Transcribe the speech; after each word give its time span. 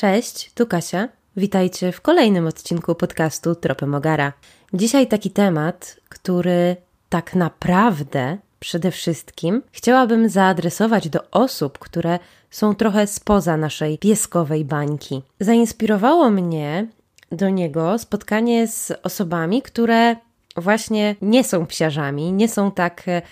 Cześć, 0.00 0.50
tu 0.54 0.66
Kasia. 0.66 1.08
Witajcie 1.36 1.92
w 1.92 2.00
kolejnym 2.00 2.46
odcinku 2.46 2.94
podcastu 2.94 3.54
Tropy 3.54 3.86
Mogara. 3.86 4.32
Dzisiaj 4.74 5.06
taki 5.06 5.30
temat, 5.30 5.96
który 6.08 6.76
tak 7.08 7.34
naprawdę 7.34 8.38
przede 8.60 8.90
wszystkim 8.90 9.62
chciałabym 9.72 10.28
zaadresować 10.28 11.08
do 11.08 11.30
osób, 11.30 11.78
które 11.78 12.18
są 12.50 12.74
trochę 12.74 13.06
spoza 13.06 13.56
naszej 13.56 13.98
pieskowej 13.98 14.64
bańki. 14.64 15.22
Zainspirowało 15.40 16.30
mnie 16.30 16.86
do 17.32 17.48
niego 17.48 17.98
spotkanie 17.98 18.66
z 18.66 18.92
osobami, 19.02 19.62
które 19.62 20.16
właśnie 20.56 21.16
nie 21.22 21.44
są 21.44 21.66
psiarzami, 21.66 22.32
nie 22.32 22.48
są 22.48 22.70
tak 22.70 23.08
e, 23.08 23.22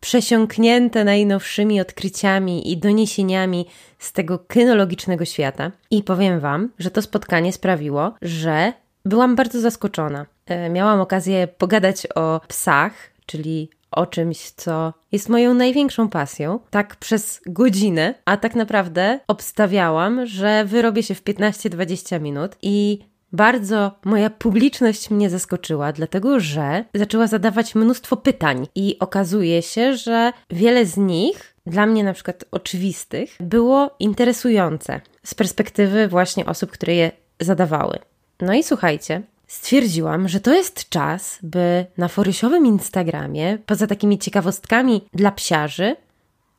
przesiąknięte 0.00 1.04
najnowszymi 1.04 1.80
odkryciami 1.80 2.72
i 2.72 2.78
doniesieniami 2.78 3.66
z 3.98 4.12
tego 4.12 4.38
kynologicznego 4.38 5.24
świata. 5.24 5.72
I 5.90 6.02
powiem 6.02 6.40
Wam, 6.40 6.72
że 6.78 6.90
to 6.90 7.02
spotkanie 7.02 7.52
sprawiło, 7.52 8.14
że 8.22 8.72
byłam 9.04 9.36
bardzo 9.36 9.60
zaskoczona. 9.60 10.26
E, 10.46 10.70
miałam 10.70 11.00
okazję 11.00 11.48
pogadać 11.48 12.06
o 12.14 12.40
psach, 12.48 12.92
czyli 13.26 13.70
o 13.90 14.06
czymś, 14.06 14.50
co 14.50 14.92
jest 15.12 15.28
moją 15.28 15.54
największą 15.54 16.08
pasją, 16.08 16.58
tak 16.70 16.96
przez 16.96 17.40
godzinę, 17.46 18.14
a 18.24 18.36
tak 18.36 18.54
naprawdę 18.54 19.20
obstawiałam, 19.28 20.26
że 20.26 20.64
wyrobię 20.64 21.02
się 21.02 21.14
w 21.14 21.24
15-20 21.24 22.20
minut 22.20 22.56
i 22.62 22.98
bardzo 23.32 23.92
moja 24.04 24.30
publiczność 24.30 25.10
mnie 25.10 25.30
zaskoczyła, 25.30 25.92
dlatego 25.92 26.40
że 26.40 26.84
zaczęła 26.94 27.26
zadawać 27.26 27.74
mnóstwo 27.74 28.16
pytań 28.16 28.66
i 28.74 28.96
okazuje 28.98 29.62
się, 29.62 29.96
że 29.96 30.32
wiele 30.50 30.86
z 30.86 30.96
nich, 30.96 31.54
dla 31.66 31.86
mnie 31.86 32.04
na 32.04 32.12
przykład 32.12 32.44
oczywistych, 32.50 33.36
było 33.40 33.90
interesujące 33.98 35.00
z 35.24 35.34
perspektywy 35.34 36.08
właśnie 36.08 36.46
osób, 36.46 36.70
które 36.70 36.94
je 36.94 37.10
zadawały. 37.40 37.98
No 38.40 38.54
i 38.54 38.62
słuchajcie, 38.62 39.22
stwierdziłam, 39.46 40.28
że 40.28 40.40
to 40.40 40.54
jest 40.54 40.88
czas, 40.88 41.38
by 41.42 41.86
na 41.98 42.08
forysiowym 42.08 42.66
Instagramie, 42.66 43.58
poza 43.66 43.86
takimi 43.86 44.18
ciekawostkami 44.18 45.04
dla 45.14 45.30
psiarzy, 45.30 45.96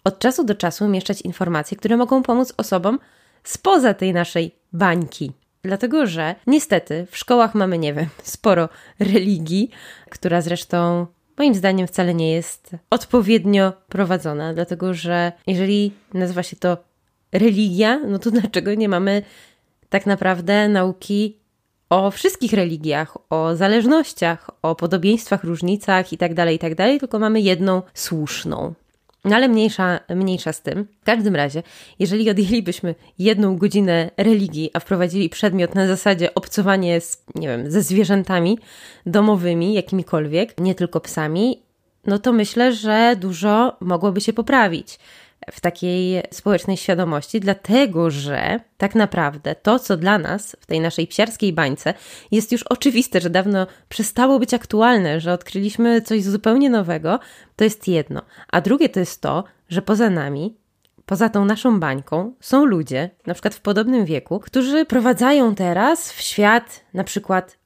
od 0.04 0.20
czasu 0.20 0.44
do 0.44 0.56
czasu 0.56 0.86
umieszczać 0.86 1.22
informacje, 1.22 1.78
które 1.78 1.98
mogą 1.98 2.24
pomóc 2.24 2.54
osobom 2.58 3.00
spoza 3.44 3.94
tej 3.94 4.14
naszej 4.14 4.56
bańki. 4.74 5.32
Dlatego, 5.64 6.08
że 6.08 6.36
niestety 6.48 7.08
w 7.12 7.18
szkołach 7.18 7.56
mamy, 7.56 7.78
nie 7.78 7.94
wiem, 7.94 8.08
sporo 8.24 8.70
religii, 9.00 9.70
która 10.10 10.42
zresztą 10.42 11.08
moim 11.38 11.56
zdaniem 11.56 11.88
wcale 11.88 12.14
nie 12.14 12.32
jest 12.32 12.76
odpowiednio 12.90 13.74
prowadzona, 13.90 14.54
dlatego 14.54 14.94
że 14.94 15.32
jeżeli 15.48 15.92
nazywa 16.14 16.44
się 16.44 16.56
to 16.56 16.78
religia, 17.32 18.00
no 18.08 18.20
to 18.20 18.32
dlaczego 18.32 18.74
nie 18.74 18.90
mamy 18.90 19.22
tak 19.90 20.06
naprawdę 20.06 20.70
nauki 20.70 21.38
o 21.90 22.12
wszystkich 22.12 22.54
religiach, 22.54 23.18
o 23.30 23.56
zależnościach, 23.56 24.50
o 24.62 24.76
podobieństwach, 24.76 25.44
różnicach 25.44 26.12
itd., 26.12 26.36
tak 26.36 26.52
itd., 26.52 26.76
tak 26.76 27.00
tylko 27.00 27.20
mamy 27.20 27.42
jedną 27.42 27.82
słuszną. 27.94 28.74
No 29.26 29.36
ale 29.36 29.48
mniejsza, 29.48 30.00
mniejsza 30.10 30.54
z 30.54 30.62
tym. 30.62 30.88
W 31.02 31.06
każdym 31.06 31.36
razie, 31.36 31.64
jeżeli 32.00 32.30
odjęlibyśmy 32.30 32.96
jedną 33.20 33.58
godzinę 33.58 34.12
religii, 34.18 34.70
a 34.74 34.80
wprowadzili 34.80 35.30
przedmiot 35.30 35.76
na 35.76 35.88
zasadzie 35.88 36.36
obcowanie 36.36 37.02
z, 37.02 37.24
nie 37.36 37.48
wiem, 37.48 37.72
ze 37.72 37.82
zwierzętami 37.82 38.60
domowymi, 39.06 39.74
jakimikolwiek, 39.74 40.60
nie 40.60 40.76
tylko 40.76 41.00
psami, 41.00 41.62
no 42.06 42.20
to 42.20 42.34
myślę, 42.34 42.74
że 42.74 43.16
dużo 43.20 43.78
mogłoby 43.80 44.22
się 44.22 44.34
poprawić 44.34 45.00
w 45.52 45.62
takiej 45.62 46.24
społecznej 46.32 46.78
świadomości, 46.78 47.40
dlatego 47.40 48.10
że 48.10 48.60
tak 48.78 48.96
naprawdę 48.96 49.56
to, 49.56 49.80
co 49.80 49.98
dla 49.98 50.18
nas 50.18 50.58
w 50.60 50.66
tej 50.66 50.80
naszej 50.80 51.08
psiarskiej 51.08 51.54
bańce 51.54 51.94
jest 52.32 52.52
już 52.52 52.64
oczywiste, 52.64 53.22
że 53.22 53.30
dawno 53.30 53.68
przestało 53.90 54.40
być 54.40 54.54
aktualne, 54.54 55.20
że 55.20 55.34
odkryliśmy 55.34 56.02
coś 56.02 56.24
zupełnie 56.24 56.70
nowego, 56.70 57.20
to 57.56 57.64
jest 57.64 57.88
jedno. 57.88 58.22
A 58.52 58.62
drugie 58.62 58.90
to 58.90 59.00
jest 59.00 59.22
to, 59.22 59.44
że 59.70 59.82
poza 59.82 60.10
nami 60.10 60.62
poza 61.06 61.30
tą 61.30 61.46
naszą 61.46 61.80
bańką 61.80 62.34
są 62.40 62.66
ludzie, 62.66 63.10
na 63.26 63.34
przykład 63.34 63.56
w 63.56 63.62
podobnym 63.62 64.06
wieku, 64.06 64.40
którzy 64.40 64.86
prowadzają 64.86 65.56
teraz 65.56 66.12
w 66.12 66.22
świat 66.22 66.86
na 66.94 67.04
przykład 67.04 67.58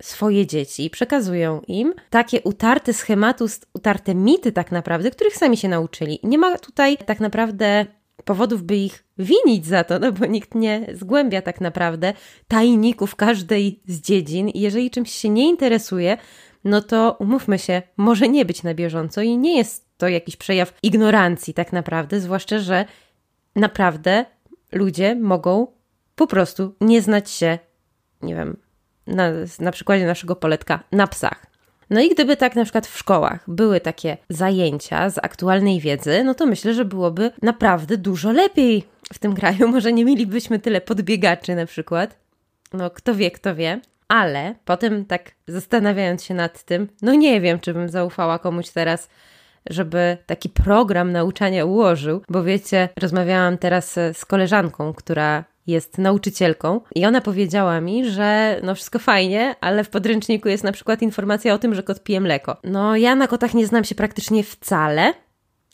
swoje 0.00 0.46
dzieci 0.46 0.90
przekazują 0.90 1.60
im 1.68 1.94
takie 2.10 2.40
utarte 2.42 2.92
schematy, 2.92 3.44
utarte 3.74 4.14
mity 4.14 4.52
tak 4.52 4.72
naprawdę, 4.72 5.10
których 5.10 5.36
sami 5.36 5.56
się 5.56 5.68
nauczyli. 5.68 6.18
Nie 6.22 6.38
ma 6.38 6.58
tutaj 6.58 6.96
tak 6.96 7.20
naprawdę 7.20 7.86
powodów, 8.24 8.62
by 8.62 8.76
ich 8.76 9.04
winić 9.18 9.66
za 9.66 9.84
to, 9.84 9.98
no 9.98 10.12
bo 10.12 10.26
nikt 10.26 10.54
nie 10.54 10.86
zgłębia 10.94 11.42
tak 11.42 11.60
naprawdę 11.60 12.12
tajników 12.48 13.16
każdej 13.16 13.80
z 13.86 14.00
dziedzin 14.00 14.50
jeżeli 14.54 14.90
czymś 14.90 15.10
się 15.10 15.28
nie 15.28 15.48
interesuje, 15.48 16.16
no 16.64 16.80
to 16.80 17.16
umówmy 17.18 17.58
się, 17.58 17.82
może 17.96 18.28
nie 18.28 18.44
być 18.44 18.62
na 18.62 18.74
bieżąco 18.74 19.22
i 19.22 19.38
nie 19.38 19.56
jest 19.56 19.90
to 19.98 20.08
jakiś 20.08 20.36
przejaw 20.36 20.74
ignorancji 20.82 21.54
tak 21.54 21.72
naprawdę, 21.72 22.20
zwłaszcza, 22.20 22.58
że 22.58 22.84
naprawdę 23.56 24.24
ludzie 24.72 25.14
mogą 25.14 25.66
po 26.14 26.26
prostu 26.26 26.74
nie 26.80 27.02
znać 27.02 27.30
się, 27.30 27.58
nie 28.22 28.34
wiem, 28.34 28.56
na, 29.10 29.30
na 29.60 29.72
przykładzie 29.72 30.06
naszego 30.06 30.36
poletka, 30.36 30.80
na 30.92 31.06
psach. 31.06 31.46
No 31.90 32.00
i 32.00 32.10
gdyby 32.10 32.36
tak 32.36 32.56
na 32.56 32.64
przykład 32.64 32.86
w 32.86 32.98
szkołach 32.98 33.44
były 33.48 33.80
takie 33.80 34.16
zajęcia 34.28 35.10
z 35.10 35.18
aktualnej 35.18 35.80
wiedzy, 35.80 36.24
no 36.24 36.34
to 36.34 36.46
myślę, 36.46 36.74
że 36.74 36.84
byłoby 36.84 37.30
naprawdę 37.42 37.96
dużo 37.96 38.32
lepiej 38.32 38.84
w 39.12 39.18
tym 39.18 39.34
kraju. 39.34 39.68
Może 39.74 39.92
nie 39.92 40.04
mielibyśmy 40.04 40.58
tyle 40.58 40.80
podbiegaczy 40.80 41.54
na 41.54 41.66
przykład. 41.66 42.16
No 42.72 42.90
kto 42.90 43.14
wie, 43.14 43.30
kto 43.30 43.54
wie. 43.54 43.80
Ale 44.08 44.54
potem 44.64 45.04
tak 45.04 45.30
zastanawiając 45.48 46.24
się 46.24 46.34
nad 46.34 46.62
tym, 46.62 46.88
no 47.02 47.14
nie 47.14 47.40
wiem, 47.40 47.60
czy 47.60 47.74
bym 47.74 47.88
zaufała 47.88 48.38
komuś 48.38 48.70
teraz, 48.70 49.08
żeby 49.70 50.16
taki 50.26 50.48
program 50.48 51.12
nauczania 51.12 51.64
ułożył, 51.64 52.22
bo 52.28 52.42
wiecie, 52.42 52.88
rozmawiałam 53.00 53.58
teraz 53.58 53.92
z 54.12 54.24
koleżanką, 54.24 54.92
która 54.92 55.44
jest 55.70 55.98
nauczycielką 55.98 56.80
i 56.94 57.06
ona 57.06 57.20
powiedziała 57.20 57.80
mi, 57.80 58.10
że 58.10 58.60
no 58.62 58.74
wszystko 58.74 58.98
fajnie, 58.98 59.54
ale 59.60 59.84
w 59.84 59.88
podręczniku 59.88 60.48
jest 60.48 60.64
na 60.64 60.72
przykład 60.72 61.02
informacja 61.02 61.54
o 61.54 61.58
tym, 61.58 61.74
że 61.74 61.82
kot 61.82 62.02
pije 62.02 62.20
mleko. 62.20 62.56
No 62.64 62.96
ja 62.96 63.14
na 63.14 63.26
kotach 63.26 63.54
nie 63.54 63.66
znam 63.66 63.84
się 63.84 63.94
praktycznie 63.94 64.44
wcale. 64.44 65.14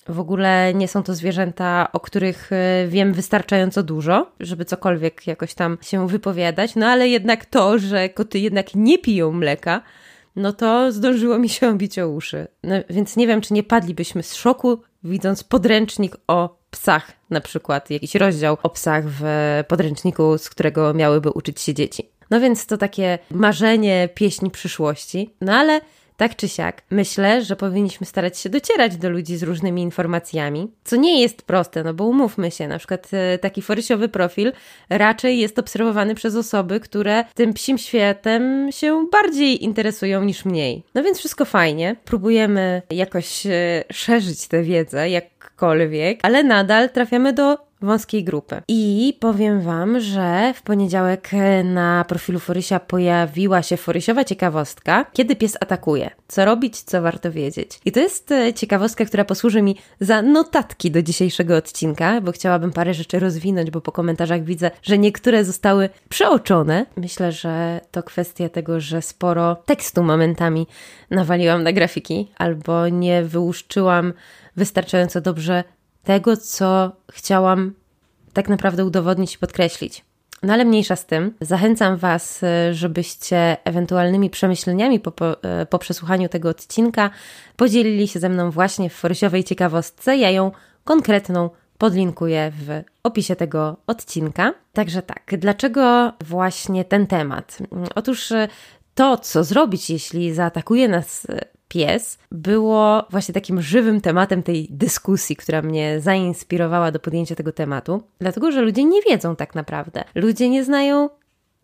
W 0.08 0.20
ogóle 0.20 0.74
nie 0.74 0.88
są 0.88 1.02
to 1.02 1.14
zwierzęta, 1.14 1.88
o 1.92 2.00
których 2.00 2.52
y, 2.52 2.88
wiem 2.88 3.12
wystarczająco 3.12 3.82
dużo, 3.82 4.32
żeby 4.40 4.64
cokolwiek 4.64 5.26
jakoś 5.26 5.54
tam 5.54 5.78
się 5.80 6.08
wypowiadać, 6.08 6.74
no 6.76 6.86
ale 6.86 7.08
jednak 7.08 7.46
to, 7.46 7.78
że 7.78 8.08
koty 8.08 8.38
jednak 8.38 8.74
nie 8.74 8.98
piją 8.98 9.32
mleka, 9.32 9.82
no 10.36 10.52
to 10.52 10.92
zdążyło 10.92 11.38
mi 11.38 11.48
się 11.48 11.68
obić 11.68 11.98
o 11.98 12.08
uszy. 12.08 12.46
No, 12.62 12.74
więc 12.90 13.16
nie 13.16 13.26
wiem, 13.26 13.40
czy 13.40 13.54
nie 13.54 13.62
padlibyśmy 13.62 14.22
z 14.22 14.34
szoku, 14.34 14.78
widząc 15.04 15.44
podręcznik 15.44 16.16
o 16.26 16.55
psach, 16.70 17.12
na 17.30 17.40
przykład 17.40 17.90
jakiś 17.90 18.14
rozdział 18.14 18.56
o 18.62 18.70
psach 18.70 19.04
w 19.06 19.24
podręczniku, 19.68 20.38
z 20.38 20.50
którego 20.50 20.94
miałyby 20.94 21.30
uczyć 21.30 21.60
się 21.60 21.74
dzieci. 21.74 22.10
No 22.30 22.40
więc 22.40 22.66
to 22.66 22.78
takie 22.78 23.18
marzenie, 23.30 24.08
pieśń 24.14 24.50
przyszłości. 24.50 25.34
No 25.40 25.52
ale 25.52 25.80
tak 26.16 26.36
czy 26.36 26.48
siak, 26.48 26.82
myślę, 26.90 27.44
że 27.44 27.56
powinniśmy 27.56 28.06
starać 28.06 28.38
się 28.38 28.48
docierać 28.48 28.96
do 28.96 29.10
ludzi 29.10 29.36
z 29.36 29.42
różnymi 29.42 29.82
informacjami, 29.82 30.72
co 30.84 30.96
nie 30.96 31.20
jest 31.20 31.42
proste, 31.42 31.84
no 31.84 31.94
bo 31.94 32.04
umówmy 32.04 32.50
się, 32.50 32.68
na 32.68 32.78
przykład 32.78 33.08
e, 33.12 33.38
taki 33.38 33.62
forysiowy 33.62 34.08
profil 34.08 34.52
raczej 34.90 35.38
jest 35.38 35.58
obserwowany 35.58 36.14
przez 36.14 36.36
osoby, 36.36 36.80
które 36.80 37.24
tym 37.34 37.52
psim 37.52 37.78
światem 37.78 38.72
się 38.72 39.06
bardziej 39.12 39.64
interesują 39.64 40.24
niż 40.24 40.44
mniej. 40.44 40.82
No 40.94 41.02
więc 41.02 41.18
wszystko 41.18 41.44
fajnie, 41.44 41.96
próbujemy 42.04 42.82
jakoś 42.90 43.46
e, 43.46 43.84
szerzyć 43.92 44.48
tę 44.48 44.62
wiedzę, 44.62 45.10
jakkolwiek, 45.10 46.18
ale 46.22 46.44
nadal 46.44 46.90
trafiamy 46.90 47.32
do 47.32 47.65
wąskiej 47.82 48.24
grupy. 48.24 48.62
I 48.68 49.16
powiem 49.20 49.60
Wam, 49.60 50.00
że 50.00 50.54
w 50.56 50.62
poniedziałek 50.62 51.30
na 51.64 52.04
profilu 52.08 52.38
Forysia 52.38 52.80
pojawiła 52.80 53.62
się 53.62 53.76
forysiowa 53.76 54.24
ciekawostka, 54.24 55.06
kiedy 55.12 55.36
pies 55.36 55.56
atakuje. 55.60 56.10
Co 56.28 56.44
robić, 56.44 56.80
co 56.80 57.02
warto 57.02 57.32
wiedzieć. 57.32 57.80
I 57.84 57.92
to 57.92 58.00
jest 58.00 58.32
e, 58.32 58.54
ciekawostka, 58.54 59.04
która 59.04 59.24
posłuży 59.24 59.62
mi 59.62 59.76
za 60.00 60.22
notatki 60.22 60.90
do 60.90 61.02
dzisiejszego 61.02 61.56
odcinka, 61.56 62.20
bo 62.20 62.32
chciałabym 62.32 62.72
parę 62.72 62.94
rzeczy 62.94 63.18
rozwinąć, 63.18 63.70
bo 63.70 63.80
po 63.80 63.92
komentarzach 63.92 64.44
widzę, 64.44 64.70
że 64.82 64.98
niektóre 64.98 65.44
zostały 65.44 65.88
przeoczone. 66.08 66.86
Myślę, 66.96 67.32
że 67.32 67.80
to 67.90 68.02
kwestia 68.02 68.48
tego, 68.48 68.80
że 68.80 69.02
sporo 69.02 69.56
tekstu 69.66 70.02
momentami 70.02 70.66
nawaliłam 71.10 71.62
na 71.62 71.72
grafiki, 71.72 72.28
albo 72.38 72.88
nie 72.88 73.22
wyłuszczyłam 73.22 74.12
wystarczająco 74.56 75.20
dobrze 75.20 75.64
tego, 76.06 76.36
co 76.36 76.92
chciałam 77.12 77.72
tak 78.32 78.48
naprawdę 78.48 78.84
udowodnić 78.84 79.34
i 79.34 79.38
podkreślić. 79.38 80.04
No 80.42 80.52
ale 80.52 80.64
mniejsza 80.64 80.96
z 80.96 81.06
tym. 81.06 81.34
Zachęcam 81.40 81.96
Was, 81.96 82.42
e, 82.42 82.74
żebyście 82.74 83.56
ewentualnymi 83.64 84.30
przemyśleniami 84.30 85.00
po, 85.00 85.12
po, 85.12 85.42
e, 85.42 85.66
po 85.66 85.78
przesłuchaniu 85.78 86.28
tego 86.28 86.48
odcinka 86.48 87.10
podzielili 87.56 88.08
się 88.08 88.20
ze 88.20 88.28
mną 88.28 88.50
właśnie 88.50 88.90
w 88.90 88.94
forysiowej 88.94 89.44
ciekawostce. 89.44 90.16
Ja 90.16 90.30
ją 90.30 90.50
konkretną 90.84 91.50
podlinkuję 91.78 92.52
w 92.56 92.82
opisie 93.02 93.36
tego 93.36 93.76
odcinka. 93.86 94.54
Także 94.72 95.02
tak, 95.02 95.30
dlaczego 95.38 96.12
właśnie 96.24 96.84
ten 96.84 97.06
temat? 97.06 97.58
Otóż 97.94 98.32
to, 98.94 99.16
co 99.16 99.44
zrobić, 99.44 99.90
jeśli 99.90 100.34
zaatakuje 100.34 100.88
nas 100.88 101.26
pies, 101.68 102.18
było 102.32 103.06
właśnie 103.10 103.34
takim 103.34 103.62
żywym 103.62 104.00
tematem 104.00 104.42
tej 104.42 104.68
dyskusji, 104.70 105.36
która 105.36 105.62
mnie 105.62 106.00
zainspirowała 106.00 106.90
do 106.90 107.00
podjęcia 107.00 107.34
tego 107.34 107.52
tematu, 107.52 108.02
dlatego 108.18 108.52
że 108.52 108.60
ludzie 108.60 108.84
nie 108.84 109.02
wiedzą 109.02 109.36
tak 109.36 109.54
naprawdę. 109.54 110.04
Ludzie 110.14 110.48
nie 110.48 110.64
znają 110.64 111.08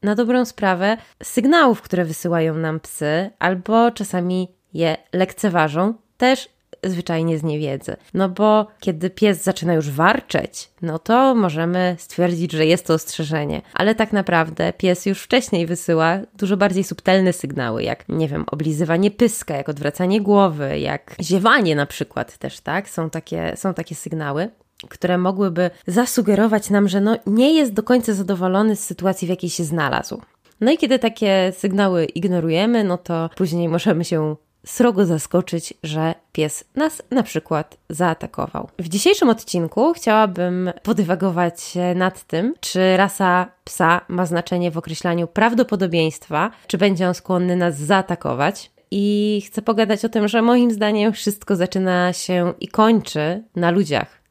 na 0.02 0.14
dobrą 0.14 0.44
sprawę 0.44 0.96
sygnałów, 1.22 1.82
które 1.82 2.04
wysyłają 2.04 2.54
nam 2.54 2.80
psy, 2.80 3.30
albo 3.38 3.90
czasami 3.90 4.48
je 4.74 4.96
lekceważą, 5.12 5.94
też 6.16 6.48
zwyczajnie 6.84 7.38
z 7.38 7.42
niewiedzy. 7.42 7.96
No 8.14 8.28
bo 8.28 8.66
kiedy 8.80 9.10
pies 9.10 9.42
zaczyna 9.42 9.74
już 9.74 9.90
warczeć, 9.90 10.70
no 10.82 10.98
to 10.98 11.34
możemy 11.34 11.96
stwierdzić, 11.98 12.52
że 12.52 12.66
jest 12.66 12.86
to 12.86 12.94
ostrzeżenie. 12.94 13.62
Ale 13.74 13.94
tak 13.94 14.12
naprawdę 14.12 14.72
pies 14.72 15.06
już 15.06 15.22
wcześniej 15.22 15.66
wysyła 15.66 16.18
dużo 16.38 16.56
bardziej 16.56 16.84
subtelne 16.84 17.32
sygnały, 17.32 17.82
jak, 17.82 18.08
nie 18.08 18.28
wiem, 18.28 18.44
oblizywanie 18.50 19.10
pyska, 19.10 19.56
jak 19.56 19.68
odwracanie 19.68 20.20
głowy, 20.20 20.78
jak 20.78 21.16
ziewanie 21.20 21.76
na 21.76 21.86
przykład 21.86 22.38
też, 22.38 22.60
tak? 22.60 22.88
Są 22.88 23.10
takie, 23.10 23.52
są 23.56 23.74
takie 23.74 23.94
sygnały 23.94 24.50
które 24.88 25.18
mogłyby 25.18 25.70
zasugerować 25.86 26.70
nam, 26.70 26.88
że 26.88 27.00
no 27.00 27.16
nie 27.26 27.54
jest 27.54 27.72
do 27.72 27.82
końca 27.82 28.14
zadowolony 28.14 28.76
z 28.76 28.84
sytuacji, 28.84 29.26
w 29.26 29.30
jakiej 29.30 29.50
się 29.50 29.64
znalazł. 29.64 30.22
No 30.60 30.72
i 30.72 30.78
kiedy 30.78 30.98
takie 30.98 31.52
sygnały 31.56 32.04
ignorujemy, 32.04 32.84
no 32.84 32.98
to 32.98 33.30
później 33.36 33.68
możemy 33.68 34.04
się 34.04 34.36
srogo 34.66 35.06
zaskoczyć, 35.06 35.74
że 35.82 36.14
pies 36.32 36.64
nas 36.74 37.02
na 37.10 37.22
przykład 37.22 37.76
zaatakował. 37.90 38.68
W 38.78 38.88
dzisiejszym 38.88 39.28
odcinku 39.28 39.92
chciałabym 39.92 40.72
podywagować 40.82 41.74
nad 41.94 42.24
tym, 42.24 42.54
czy 42.60 42.96
rasa 42.96 43.46
psa 43.64 44.00
ma 44.08 44.26
znaczenie 44.26 44.70
w 44.70 44.78
określaniu 44.78 45.26
prawdopodobieństwa, 45.26 46.50
czy 46.66 46.78
będzie 46.78 47.08
on 47.08 47.14
skłonny 47.14 47.56
nas 47.56 47.78
zaatakować. 47.78 48.70
I 48.90 49.42
chcę 49.46 49.62
pogadać 49.62 50.04
o 50.04 50.08
tym, 50.08 50.28
że 50.28 50.42
moim 50.42 50.70
zdaniem 50.70 51.12
wszystko 51.12 51.56
zaczyna 51.56 52.12
się 52.12 52.54
i 52.60 52.68
kończy 52.68 53.42
na 53.56 53.70
ludziach. 53.70 54.22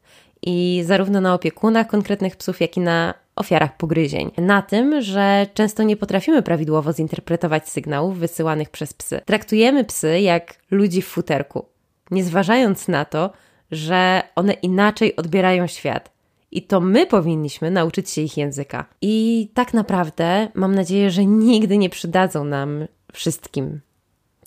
I 0.42 0.82
zarówno 0.86 1.20
na 1.20 1.34
opiekunach 1.34 1.86
konkretnych 1.86 2.36
psów, 2.36 2.60
jak 2.60 2.76
i 2.76 2.80
na 2.80 3.14
ofiarach 3.36 3.76
pogryzień. 3.76 4.30
Na 4.38 4.62
tym, 4.62 5.02
że 5.02 5.46
często 5.54 5.82
nie 5.82 5.96
potrafimy 5.96 6.42
prawidłowo 6.42 6.92
zinterpretować 6.92 7.68
sygnałów 7.68 8.18
wysyłanych 8.18 8.70
przez 8.70 8.92
psy. 8.92 9.20
Traktujemy 9.24 9.84
psy 9.84 10.20
jak 10.20 10.54
ludzi 10.70 11.02
w 11.02 11.08
futerku, 11.08 11.66
nie 12.10 12.24
zważając 12.24 12.88
na 12.88 13.04
to, 13.04 13.30
że 13.70 14.22
one 14.34 14.52
inaczej 14.52 15.16
odbierają 15.16 15.66
świat. 15.66 16.12
I 16.50 16.62
to 16.62 16.80
my 16.80 17.06
powinniśmy 17.06 17.70
nauczyć 17.70 18.10
się 18.10 18.20
ich 18.20 18.36
języka. 18.36 18.84
I 19.02 19.48
tak 19.54 19.74
naprawdę 19.74 20.48
mam 20.54 20.74
nadzieję, 20.74 21.10
że 21.10 21.24
nigdy 21.24 21.78
nie 21.78 21.90
przydadzą 21.90 22.44
nam 22.44 22.86
wszystkim 23.12 23.80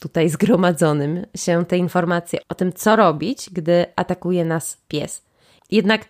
tutaj 0.02 0.30
zgromadzonym 0.30 1.26
się 1.36 1.66
te 1.66 1.78
informacje 1.78 2.40
o 2.50 2.56
tym, 2.56 2.74
co 2.74 2.96
robić, 2.96 3.50
gdy 3.52 3.86
atakuje 3.96 4.46
nas 4.46 4.78
pies. 4.88 5.26
Jednak 5.72 6.06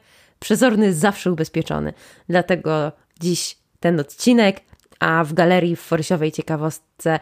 Przezorny 0.46 0.94
zawsze 0.94 1.32
ubezpieczony. 1.32 1.94
Dlatego 2.30 2.92
dziś 3.20 3.58
ten 3.80 4.00
odcinek, 4.00 4.62
a 5.00 5.24
w 5.24 5.34
galerii 5.34 5.76
w 5.76 5.80
Forsiowej 5.80 6.32
Ciekawostce 6.32 7.20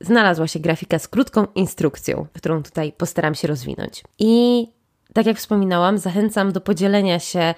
znalazła 0.00 0.46
się 0.46 0.60
grafika 0.60 0.98
z 0.98 1.08
krótką 1.08 1.46
instrukcją, 1.54 2.26
którą 2.32 2.62
tutaj 2.62 2.92
postaram 2.92 3.34
się 3.34 3.48
rozwinąć. 3.48 4.02
I 4.18 4.66
tak 5.14 5.26
jak 5.26 5.36
wspominałam, 5.36 5.98
zachęcam 5.98 6.52
do 6.52 6.60
podzielenia 6.60 7.18
się 7.18 7.54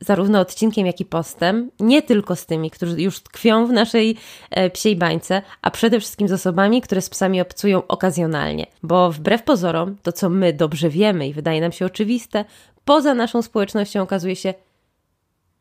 zarówno 0.00 0.40
odcinkiem, 0.40 0.86
jak 0.86 1.00
i 1.00 1.04
postem, 1.04 1.70
nie 1.80 2.02
tylko 2.02 2.36
z 2.36 2.46
tymi, 2.46 2.70
którzy 2.70 3.02
już 3.02 3.20
tkwią 3.20 3.66
w 3.66 3.72
naszej 3.72 4.16
e, 4.50 4.70
psiej 4.70 4.96
bańce, 4.96 5.42
a 5.62 5.70
przede 5.70 6.00
wszystkim 6.00 6.28
z 6.28 6.32
osobami, 6.32 6.82
które 6.82 7.00
z 7.00 7.10
psami 7.10 7.40
obcują 7.40 7.86
okazjonalnie. 7.86 8.66
Bo 8.82 9.12
wbrew 9.12 9.42
pozorom, 9.42 9.96
to 10.02 10.12
co 10.12 10.28
my 10.28 10.52
dobrze 10.52 10.90
wiemy 10.90 11.28
i 11.28 11.32
wydaje 11.32 11.60
nam 11.60 11.72
się 11.72 11.86
oczywiste, 11.86 12.44
poza 12.88 13.14
naszą 13.14 13.42
społecznością 13.42 14.02
okazuje 14.02 14.36
się 14.36 14.54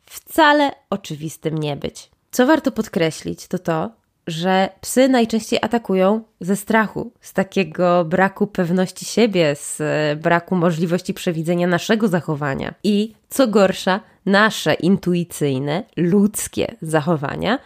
wcale 0.06 0.72
oczywistym 0.90 1.58
nie 1.58 1.76
być. 1.76 2.10
Co 2.32 2.48
warto 2.48 2.72
podkreślić, 2.72 3.48
to 3.48 3.60
to, 3.60 3.92
że 4.28 4.70
psy 4.82 5.10
najczęściej 5.10 5.60
atakują 5.62 6.22
ze 6.42 6.56
strachu, 6.56 7.12
z 7.22 7.34
takiego 7.34 8.06
braku 8.06 8.48
pewności 8.48 9.06
siebie, 9.06 9.56
z 9.56 9.82
braku 10.20 10.56
możliwości 10.56 11.14
przewidzenia 11.14 11.68
naszego 11.68 12.08
zachowania. 12.08 12.74
I 12.84 13.14
co 13.30 13.48
gorsza, 13.48 14.00
nasze 14.26 14.74
intuicyjne, 14.74 15.84
ludzkie 15.98 16.76
zachowania 16.82 17.60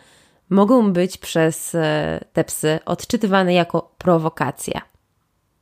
mogą 0.50 0.94
być 0.94 1.18
przez 1.18 1.76
e, 1.76 2.20
te 2.34 2.44
psy 2.44 2.80
odczytywane 2.86 3.54
jako 3.54 3.92
prowokacja. 3.98 4.82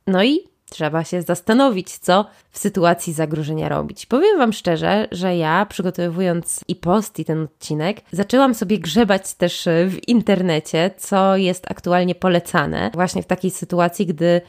No 0.06 0.24
i 0.24 0.49
trzeba 0.70 1.04
się 1.04 1.22
zastanowić, 1.22 1.98
co 1.98 2.24
w 2.50 2.58
sytuacji 2.58 3.12
zagrożenia 3.12 3.68
robić. 3.68 4.06
Powiem 4.06 4.38
Wam 4.38 4.52
szczerze, 4.52 5.08
że 5.12 5.36
ja 5.36 5.66
przygotowując 5.66 6.60
i 6.68 6.76
post, 6.76 7.18
i 7.18 7.24
ten 7.24 7.42
odcinek, 7.42 8.00
zaczęłam 8.12 8.54
sobie 8.54 8.78
grzebać 8.78 9.34
też 9.34 9.68
w 9.88 10.08
internecie, 10.08 10.90
co 10.96 11.36
jest 11.36 11.70
aktualnie 11.70 12.14
polecane, 12.14 12.90
właśnie 12.94 13.22
w 13.22 13.26
takiej 13.26 13.50
sytuacji, 13.50 14.06
gdy 14.06 14.40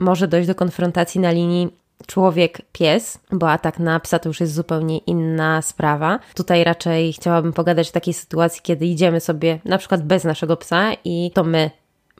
może 0.00 0.28
dojść 0.28 0.48
do 0.48 0.54
konfrontacji 0.54 1.20
na 1.20 1.30
linii 1.30 1.68
człowiek-pies, 2.06 3.18
bo 3.32 3.50
atak 3.50 3.78
na 3.78 4.00
psa 4.00 4.18
to 4.18 4.28
już 4.28 4.40
jest 4.40 4.54
zupełnie 4.54 4.98
inna 4.98 5.62
sprawa. 5.62 6.18
Tutaj 6.34 6.64
raczej 6.64 7.12
chciałabym 7.12 7.52
pogadać 7.52 7.88
o 7.88 7.92
takiej 7.92 8.14
sytuacji, 8.14 8.62
kiedy 8.62 8.86
idziemy 8.86 9.20
sobie 9.20 9.58
na 9.64 9.78
przykład 9.78 10.02
bez 10.02 10.24
naszego 10.24 10.56
psa 10.56 10.92
i 11.04 11.30
to 11.34 11.44
my 11.44 11.70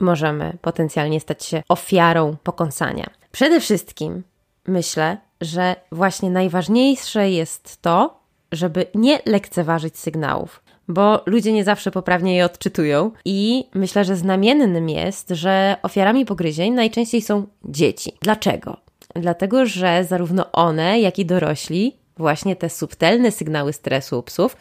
możemy 0.00 0.58
potencjalnie 0.61 1.20
stać 1.20 1.44
się 1.44 1.62
ofiarą 1.69 2.37
pokąsania. 2.43 3.06
Przede 3.37 3.61
wszystkim 3.61 4.23
myślę, 4.67 5.17
że 5.41 5.77
właśnie 5.93 6.31
najważniejsze 6.31 7.31
jest 7.31 7.83
to, 7.83 8.21
żeby 8.53 8.87
nie 8.94 9.21
lekceważyć 9.27 9.99
sygnałów, 9.99 10.62
bo 10.88 11.23
ludzie 11.27 11.53
nie 11.53 11.65
zawsze 11.65 11.91
poprawnie 11.91 12.37
je 12.37 12.44
odczytują 12.44 13.11
i 13.25 13.65
myślę, 13.75 14.05
że 14.05 14.17
znamiennym 14.17 14.88
jest, 14.88 15.29
że 15.31 15.77
ofiarami 15.83 16.25
pogryzień 16.25 16.73
najczęściej 16.73 17.23
są 17.23 17.47
dzieci. 17.65 18.12
Dlaczego? 18.21 18.77
Dlatego, 19.15 19.67
że 19.67 20.05
zarówno 20.05 20.53
one, 20.53 21.00
jak 21.00 21.19
i 21.19 21.27
dorośli 21.27 21.97
właśnie 22.17 22.56
te 22.56 22.71
subtelne 22.71 23.31
sygnały 23.31 23.72
stresu 23.72 24.19
u 24.19 24.22
psów 24.22 24.56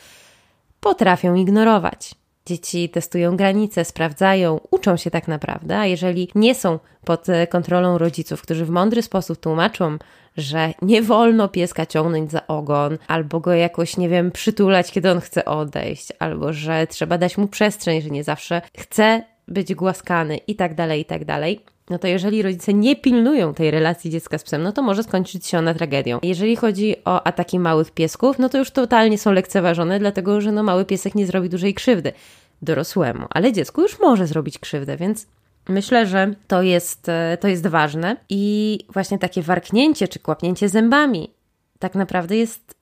potrafią 0.80 1.36
ignorować. 1.36 2.16
Dzieci 2.46 2.90
testują 2.90 3.38
granice, 3.38 3.86
sprawdzają, 3.86 4.60
uczą 4.72 4.98
się 4.98 5.12
tak 5.12 5.28
naprawdę, 5.28 5.78
a 5.78 5.86
jeżeli 5.86 6.30
nie 6.36 6.56
są 6.56 6.80
pod 7.06 7.30
e, 7.30 7.48
kontrolą 7.48 7.98
rodziców, 7.98 8.42
którzy 8.42 8.66
w 8.66 8.70
mądry 8.70 9.02
sposób 9.02 9.40
tłumaczą, 9.40 9.98
że 10.38 10.74
nie 10.82 11.02
wolno 11.02 11.48
pieska 11.48 11.86
ciągnąć 11.86 12.32
za 12.32 12.48
ogon, 12.48 12.98
albo 13.08 13.40
go 13.40 13.54
jakoś, 13.54 13.98
nie 13.98 14.10
wiem, 14.10 14.32
przytulać, 14.32 14.92
kiedy 14.92 15.12
on 15.12 15.22
chce 15.22 15.46
odejść, 15.46 16.08
albo 16.20 16.54
że 16.54 16.88
trzeba 16.88 17.18
dać 17.18 17.38
mu 17.38 17.48
przestrzeń, 17.48 18.02
że 18.02 18.10
nie 18.10 18.24
zawsze 18.24 18.62
chce 18.78 19.24
być 19.48 19.74
głaskany 19.74 20.38
i 20.38 20.56
tak 20.56 20.76
dalej, 20.76 21.02
i 21.02 21.06
tak 21.06 21.26
dalej, 21.26 21.66
no 21.90 22.00
to 22.00 22.08
jeżeli 22.08 22.42
rodzice 22.42 22.74
nie 22.74 22.96
pilnują 22.96 23.54
tej 23.54 23.72
relacji 23.72 24.12
dziecka 24.12 24.38
z 24.38 24.44
psem, 24.44 24.64
no 24.64 24.72
to 24.72 24.82
może 24.82 25.04
skończyć 25.04 25.48
się 25.48 25.58
ona 25.58 25.74
tragedią. 25.74 26.20
Jeżeli 26.24 26.56
chodzi 26.56 26.96
o 27.06 27.28
ataki 27.28 27.60
małych 27.60 27.92
piesków, 27.92 28.40
no 28.40 28.50
to 28.50 28.58
już 28.58 28.72
totalnie 28.72 29.18
są 29.18 29.32
lekceważone, 29.32 30.00
dlatego 30.00 30.42
że 30.42 30.52
no 30.52 30.64
mały 30.64 30.86
piesek 30.86 31.16
nie 31.16 31.28
zrobi 31.28 31.50
dużej 31.50 31.74
krzywdy 31.74 32.14
dorosłemu, 32.62 33.26
ale 33.30 33.54
dziecku 33.54 33.82
już 33.82 34.00
może 34.00 34.28
zrobić 34.28 34.60
krzywdę, 34.60 34.98
więc 34.98 35.28
Myślę, 35.70 36.08
że 36.08 36.34
to 36.48 36.62
jest, 36.62 37.10
e, 37.10 37.38
to 37.42 37.48
jest 37.48 37.68
ważne 37.68 38.18
i 38.30 38.80
właśnie 38.90 39.20
takie 39.20 39.42
warknięcie 39.42 40.08
czy 40.08 40.20
kłapnięcie 40.20 40.70
zębami 40.70 41.32
tak 41.80 41.96
naprawdę 41.96 42.38
jest 42.38 42.76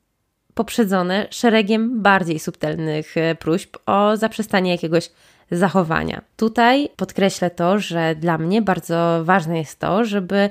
poprzedzone 0.53 1.27
szeregiem 1.29 2.01
bardziej 2.01 2.39
subtelnych 2.39 3.17
e, 3.17 3.35
próśb 3.35 3.77
o 3.85 4.17
zaprzestanie 4.17 4.71
jakiegoś 4.71 5.11
zachowania. 5.53 6.21
Tutaj 6.37 6.89
podkreślę 6.95 7.49
to, 7.49 7.79
że 7.79 8.15
dla 8.15 8.37
mnie 8.37 8.61
bardzo 8.61 9.21
ważne 9.23 9.57
jest 9.57 9.79
to, 9.79 10.05
żeby 10.05 10.49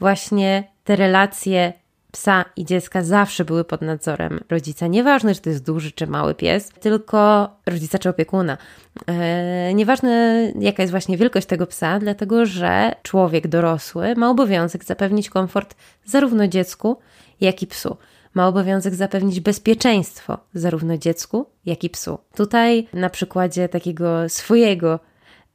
właśnie 0.00 0.64
te 0.84 0.96
relacje 0.96 1.72
psa 2.12 2.44
i 2.56 2.64
dziecka 2.64 3.02
zawsze 3.02 3.44
były 3.44 3.64
pod 3.64 3.82
nadzorem 3.82 4.40
rodzica. 4.50 4.86
Nieważne, 4.86 5.34
czy 5.34 5.40
to 5.40 5.50
jest 5.50 5.64
duży 5.64 5.92
czy 5.92 6.06
mały 6.06 6.34
pies, 6.34 6.68
tylko 6.80 7.48
rodzica 7.66 7.98
czy 7.98 8.08
opiekuna. 8.08 8.58
Eee, 9.06 9.74
nieważne, 9.74 10.42
jaka 10.60 10.82
jest 10.82 10.90
właśnie 10.90 11.16
wielkość 11.16 11.46
tego 11.46 11.66
psa, 11.66 11.98
dlatego 11.98 12.46
że 12.46 12.92
człowiek 13.02 13.48
dorosły 13.48 14.14
ma 14.16 14.30
obowiązek 14.30 14.84
zapewnić 14.84 15.30
komfort 15.30 15.74
zarówno 16.04 16.48
dziecku, 16.48 16.98
jak 17.40 17.62
i 17.62 17.66
psu 17.66 17.96
ma 18.38 18.46
obowiązek 18.46 18.94
zapewnić 18.94 19.40
bezpieczeństwo 19.40 20.38
zarówno 20.54 20.98
dziecku, 20.98 21.46
jak 21.66 21.84
i 21.84 21.90
psu. 21.90 22.18
Tutaj 22.34 22.88
na 22.92 23.10
przykładzie 23.10 23.68
takiego 23.68 24.28
swojego 24.28 25.00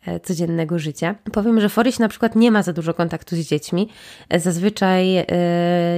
e, 0.05 0.19
codziennego 0.19 0.79
życia. 0.79 1.15
Powiem, 1.31 1.61
że 1.61 1.69
Foryś 1.69 1.99
na 1.99 2.07
przykład 2.09 2.35
nie 2.35 2.51
ma 2.51 2.63
za 2.63 2.73
dużo 2.73 2.93
kontaktu 2.93 3.35
z 3.35 3.39
dziećmi. 3.39 3.89
E, 4.29 4.39
zazwyczaj, 4.39 5.17
e, 5.17 5.25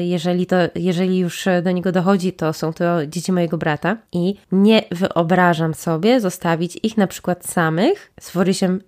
jeżeli, 0.05 0.45
to, 0.45 0.55
jeżeli 0.75 1.19
już 1.19 1.45
do 1.63 1.71
niego 1.71 1.91
dochodzi, 1.91 2.33
to 2.33 2.53
są 2.53 2.73
to 2.73 3.07
dzieci 3.07 3.31
mojego 3.31 3.57
brata 3.57 3.97
i 4.11 4.35
nie 4.51 4.83
wyobrażam 4.91 5.73
sobie 5.73 6.21
zostawić 6.21 6.79
ich 6.83 6.97
na 6.97 7.07
przykład 7.07 7.45
samych 7.45 8.11
z 8.19 8.29
Forysiem 8.29 8.81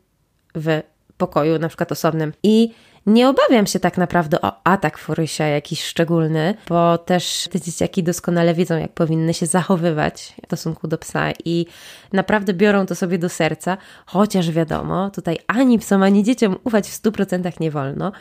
w 0.56 0.82
pokoju, 1.18 1.60
na 1.60 1.68
przykład 1.68 1.92
osobnym. 1.92 2.34
I 2.44 2.74
nie 3.08 3.30
obawiam 3.30 3.68
się 3.68 3.80
tak 3.80 3.98
naprawdę 3.98 4.42
o 4.42 4.52
atak 4.64 4.98
Forysia 4.98 5.46
jakiś 5.46 5.84
szczególny, 5.84 6.56
bo 6.70 6.98
też 6.98 7.50
te 7.52 7.62
dzieciaki 7.62 8.04
doskonale 8.04 8.54
wiedzą, 8.54 8.78
jak 8.78 8.94
powinny 8.94 9.34
się 9.34 9.46
zachowywać 9.46 10.34
w 10.44 10.46
stosunku 10.46 10.88
do 10.88 10.98
psa 10.98 11.32
i 11.46 11.66
naprawdę 12.14 12.54
biorą 12.54 12.86
to 12.86 12.96
sobie 12.96 13.18
do 13.18 13.30
serca, 13.30 13.78
chociaż 14.06 14.52
wiadomo, 14.52 15.10
tutaj 15.10 15.38
ani 15.48 15.80
psom, 15.80 16.04
ani 16.04 16.24
dzieciom 16.24 16.56
ufać 16.64 16.90
w 16.90 17.02
100% 17.02 17.60
nie 17.60 17.72
wolno 17.72 18.12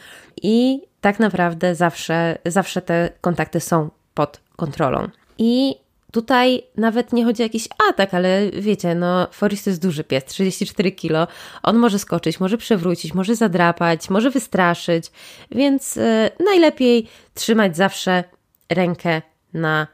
i 0.43 0.83
tak 1.00 1.19
naprawdę 1.19 1.75
zawsze, 1.75 2.38
zawsze 2.47 2.83
te 2.83 3.11
kontakty 3.21 3.61
są 3.61 3.91
pod 4.15 4.41
kontrolą. 4.57 5.09
I 5.38 5.75
Tutaj 6.17 6.63
nawet 6.77 7.13
nie 7.13 7.25
chodzi 7.25 7.43
o 7.43 7.47
jakiś 7.47 7.69
atak, 7.89 8.15
ale 8.15 8.51
wiecie, 8.51 8.95
no 8.95 9.27
Forrest 9.33 9.65
to 9.65 9.71
jest 9.71 9.83
duży 9.83 10.05
pies, 10.05 10.25
34 10.25 10.93
kilo. 10.93 11.27
On 11.63 11.77
może 11.77 11.99
skoczyć, 11.99 12.41
może 12.41 12.59
przewrócić, 12.59 13.15
może 13.15 13.37
zadrapać, 13.37 14.11
może 14.11 14.31
wystraszyć, 14.31 15.11
więc 15.51 15.97
yy, 15.97 16.05
najlepiej 16.45 17.09
trzymać 17.35 17.77
zawsze 17.77 18.25
rękę 18.69 19.23
na 19.55 19.87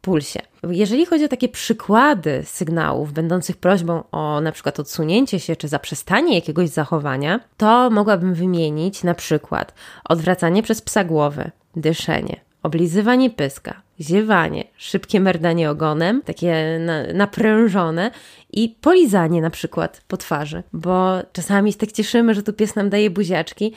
pulsie. 0.00 0.40
Jeżeli 0.70 1.06
chodzi 1.06 1.24
o 1.24 1.28
takie 1.28 1.48
przykłady 1.48 2.42
sygnałów 2.44 3.12
będących 3.12 3.56
prośbą 3.56 4.02
o 4.12 4.40
na 4.40 4.52
przykład 4.52 4.80
odsunięcie 4.80 5.40
się 5.40 5.56
czy 5.56 5.68
zaprzestanie 5.68 6.34
jakiegoś 6.34 6.68
zachowania, 6.68 7.40
to 7.56 7.90
mogłabym 7.90 8.34
wymienić 8.34 9.04
na 9.04 9.14
przykład 9.14 9.74
odwracanie 10.04 10.62
przez 10.62 10.82
psa 10.82 11.04
głowy, 11.04 11.50
dyszenie, 11.76 12.40
oblizywanie 12.62 13.30
pyska, 13.30 13.82
ziewanie, 14.00 14.64
szybkie 14.76 15.20
merdanie 15.20 15.70
ogonem, 15.70 16.22
takie 16.22 16.78
na, 16.80 17.12
naprężone 17.12 18.10
i 18.52 18.76
polizanie 18.80 19.42
na 19.42 19.50
przykład 19.50 20.02
po 20.08 20.16
twarzy, 20.16 20.62
bo 20.72 21.18
czasami 21.32 21.72
się 21.72 21.78
tak 21.78 21.92
cieszymy, 21.92 22.34
że 22.34 22.42
tu 22.42 22.52
pies 22.52 22.74
nam 22.74 22.90
daje 22.90 23.10
buziaczki 23.10 23.74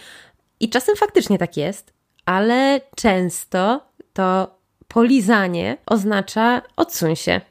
i 0.59 0.69
czasem 0.69 0.95
faktycznie 0.95 1.37
tak 1.37 1.57
jest, 1.57 1.93
ale 2.25 2.81
często 2.95 3.81
to 4.13 4.59
polizanie 4.87 5.77
oznacza 5.85 6.61
odsuń 6.75 7.15
się, 7.15 7.41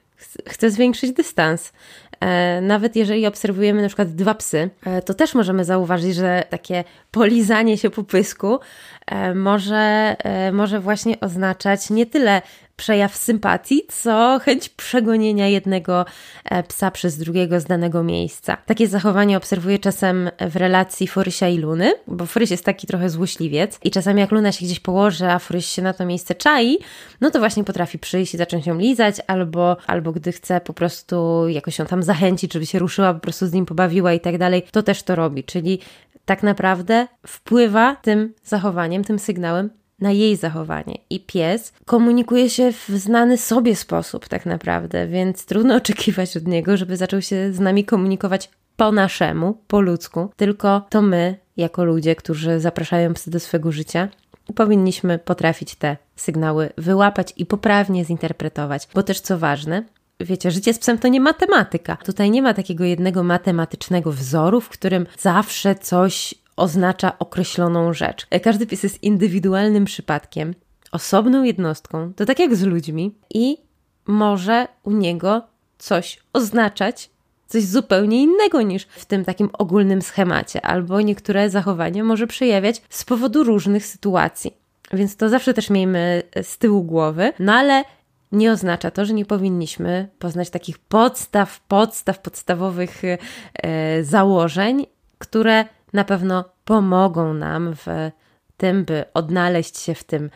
chcę 0.46 0.70
zwiększyć 0.70 1.12
dystans. 1.12 1.72
E, 2.22 2.60
nawet 2.60 2.96
jeżeli 2.96 3.26
obserwujemy 3.26 3.82
na 3.82 3.88
przykład 3.88 4.08
dwa 4.08 4.34
psy, 4.34 4.70
e, 4.86 5.02
to 5.02 5.14
też 5.14 5.34
możemy 5.34 5.64
zauważyć, 5.64 6.14
że 6.14 6.44
takie 6.50 6.84
polizanie 7.10 7.78
się 7.78 7.90
po 7.90 8.04
pysku 8.04 8.58
e, 9.06 9.34
może, 9.34 10.16
może 10.52 10.80
właśnie 10.80 11.20
oznaczać 11.20 11.90
nie 11.90 12.06
tyle 12.06 12.42
przejaw 12.82 13.16
sympatii, 13.16 13.82
co 13.88 14.38
chęć 14.42 14.68
przegonienia 14.68 15.48
jednego 15.48 16.04
e, 16.44 16.62
psa 16.62 16.90
przez 16.90 17.18
drugiego 17.18 17.60
z 17.60 17.64
danego 17.64 18.02
miejsca. 18.02 18.56
Takie 18.66 18.88
zachowanie 18.88 19.36
obserwuję 19.36 19.78
czasem 19.78 20.30
w 20.50 20.56
relacji 20.56 21.06
Forysia 21.06 21.48
i 21.48 21.58
Luny, 21.58 21.92
bo 22.06 22.26
Forys 22.26 22.50
jest 22.50 22.64
taki 22.64 22.86
trochę 22.86 23.10
złośliwiec 23.10 23.78
i 23.84 23.90
czasami 23.90 24.20
jak 24.20 24.30
Luna 24.30 24.52
się 24.52 24.66
gdzieś 24.66 24.80
położy, 24.80 25.26
a 25.26 25.38
Forys 25.38 25.66
się 25.66 25.82
na 25.82 25.92
to 25.92 26.06
miejsce 26.06 26.34
czai, 26.34 26.78
no 27.20 27.30
to 27.30 27.38
właśnie 27.38 27.64
potrafi 27.64 27.98
przyjść 27.98 28.34
i 28.34 28.36
zacząć 28.36 28.66
ją 28.66 28.78
lizać, 28.78 29.16
albo, 29.26 29.76
albo 29.86 30.12
gdy 30.12 30.32
chce 30.32 30.60
po 30.60 30.72
prostu 30.72 31.48
jakoś 31.48 31.78
ją 31.78 31.86
tam 31.86 32.02
zachęcić, 32.02 32.52
żeby 32.52 32.66
się 32.66 32.78
ruszyła, 32.78 33.14
po 33.14 33.20
prostu 33.20 33.46
z 33.46 33.52
nim 33.52 33.66
pobawiła 33.66 34.12
i 34.12 34.20
tak 34.20 34.38
dalej, 34.38 34.62
to 34.70 34.82
też 34.82 35.02
to 35.02 35.14
robi, 35.14 35.44
czyli 35.44 35.78
tak 36.24 36.42
naprawdę 36.42 37.06
wpływa 37.26 37.96
tym 37.96 38.34
zachowaniem, 38.44 39.04
tym 39.04 39.18
sygnałem 39.18 39.81
na 40.02 40.10
jej 40.10 40.36
zachowanie. 40.36 40.98
I 41.10 41.20
pies 41.20 41.72
komunikuje 41.84 42.50
się 42.50 42.72
w 42.72 42.88
znany 42.88 43.38
sobie 43.38 43.76
sposób, 43.76 44.28
tak 44.28 44.46
naprawdę, 44.46 45.06
więc 45.06 45.46
trudno 45.46 45.76
oczekiwać 45.80 46.36
od 46.36 46.46
niego, 46.46 46.76
żeby 46.76 46.96
zaczął 46.96 47.22
się 47.22 47.52
z 47.52 47.60
nami 47.60 47.84
komunikować 47.84 48.50
po 48.76 48.92
naszemu, 48.92 49.58
po 49.66 49.80
ludzku. 49.80 50.30
Tylko 50.36 50.86
to 50.90 51.02
my, 51.02 51.36
jako 51.56 51.84
ludzie, 51.84 52.16
którzy 52.16 52.60
zapraszają 52.60 53.14
psy 53.14 53.30
do 53.30 53.40
swego 53.40 53.72
życia, 53.72 54.08
powinniśmy 54.54 55.18
potrafić 55.18 55.74
te 55.74 55.96
sygnały 56.16 56.70
wyłapać 56.78 57.32
i 57.36 57.46
poprawnie 57.46 58.04
zinterpretować. 58.04 58.88
Bo 58.94 59.02
też 59.02 59.20
co 59.20 59.38
ważne, 59.38 59.84
wiecie, 60.20 60.50
życie 60.50 60.74
z 60.74 60.78
psem 60.78 60.98
to 60.98 61.08
nie 61.08 61.20
matematyka. 61.20 61.96
Tutaj 61.96 62.30
nie 62.30 62.42
ma 62.42 62.54
takiego 62.54 62.84
jednego 62.84 63.22
matematycznego 63.22 64.12
wzoru, 64.12 64.60
w 64.60 64.68
którym 64.68 65.06
zawsze 65.18 65.74
coś 65.74 66.34
oznacza 66.62 67.18
określoną 67.18 67.92
rzecz. 67.92 68.26
Każdy 68.42 68.66
pies 68.66 68.82
jest 68.82 69.02
indywidualnym 69.02 69.84
przypadkiem, 69.84 70.54
osobną 70.92 71.42
jednostką, 71.42 72.12
to 72.16 72.26
tak 72.26 72.38
jak 72.38 72.56
z 72.56 72.62
ludźmi, 72.62 73.14
i 73.34 73.58
może 74.06 74.68
u 74.82 74.90
niego 74.90 75.42
coś 75.78 76.18
oznaczać 76.32 77.10
coś 77.46 77.64
zupełnie 77.64 78.22
innego 78.22 78.62
niż 78.62 78.84
w 78.84 79.04
tym 79.04 79.24
takim 79.24 79.50
ogólnym 79.52 80.02
schemacie, 80.02 80.66
albo 80.66 81.00
niektóre 81.00 81.50
zachowania 81.50 82.04
może 82.04 82.26
przejawiać 82.26 82.82
z 82.88 83.04
powodu 83.04 83.44
różnych 83.44 83.86
sytuacji. 83.86 84.56
Więc 84.92 85.16
to 85.16 85.28
zawsze 85.28 85.54
też 85.54 85.70
miejmy 85.70 86.22
z 86.42 86.58
tyłu 86.58 86.82
głowy, 86.84 87.32
no 87.38 87.52
ale 87.52 87.84
nie 88.32 88.52
oznacza 88.52 88.90
to, 88.90 89.04
że 89.04 89.14
nie 89.14 89.24
powinniśmy 89.24 90.08
poznać 90.18 90.50
takich 90.50 90.78
podstaw, 90.78 91.60
podstaw, 91.60 92.18
podstawowych 92.18 93.02
e, 93.04 94.04
założeń, 94.04 94.86
które 95.18 95.64
na 95.92 96.04
pewno 96.04 96.44
pomogą 96.64 97.34
nam 97.34 97.74
w 97.74 97.86
tym, 98.56 98.84
by 98.84 99.04
odnaleźć 99.14 99.78
się 99.78 99.94
w 99.94 100.04
tym 100.04 100.30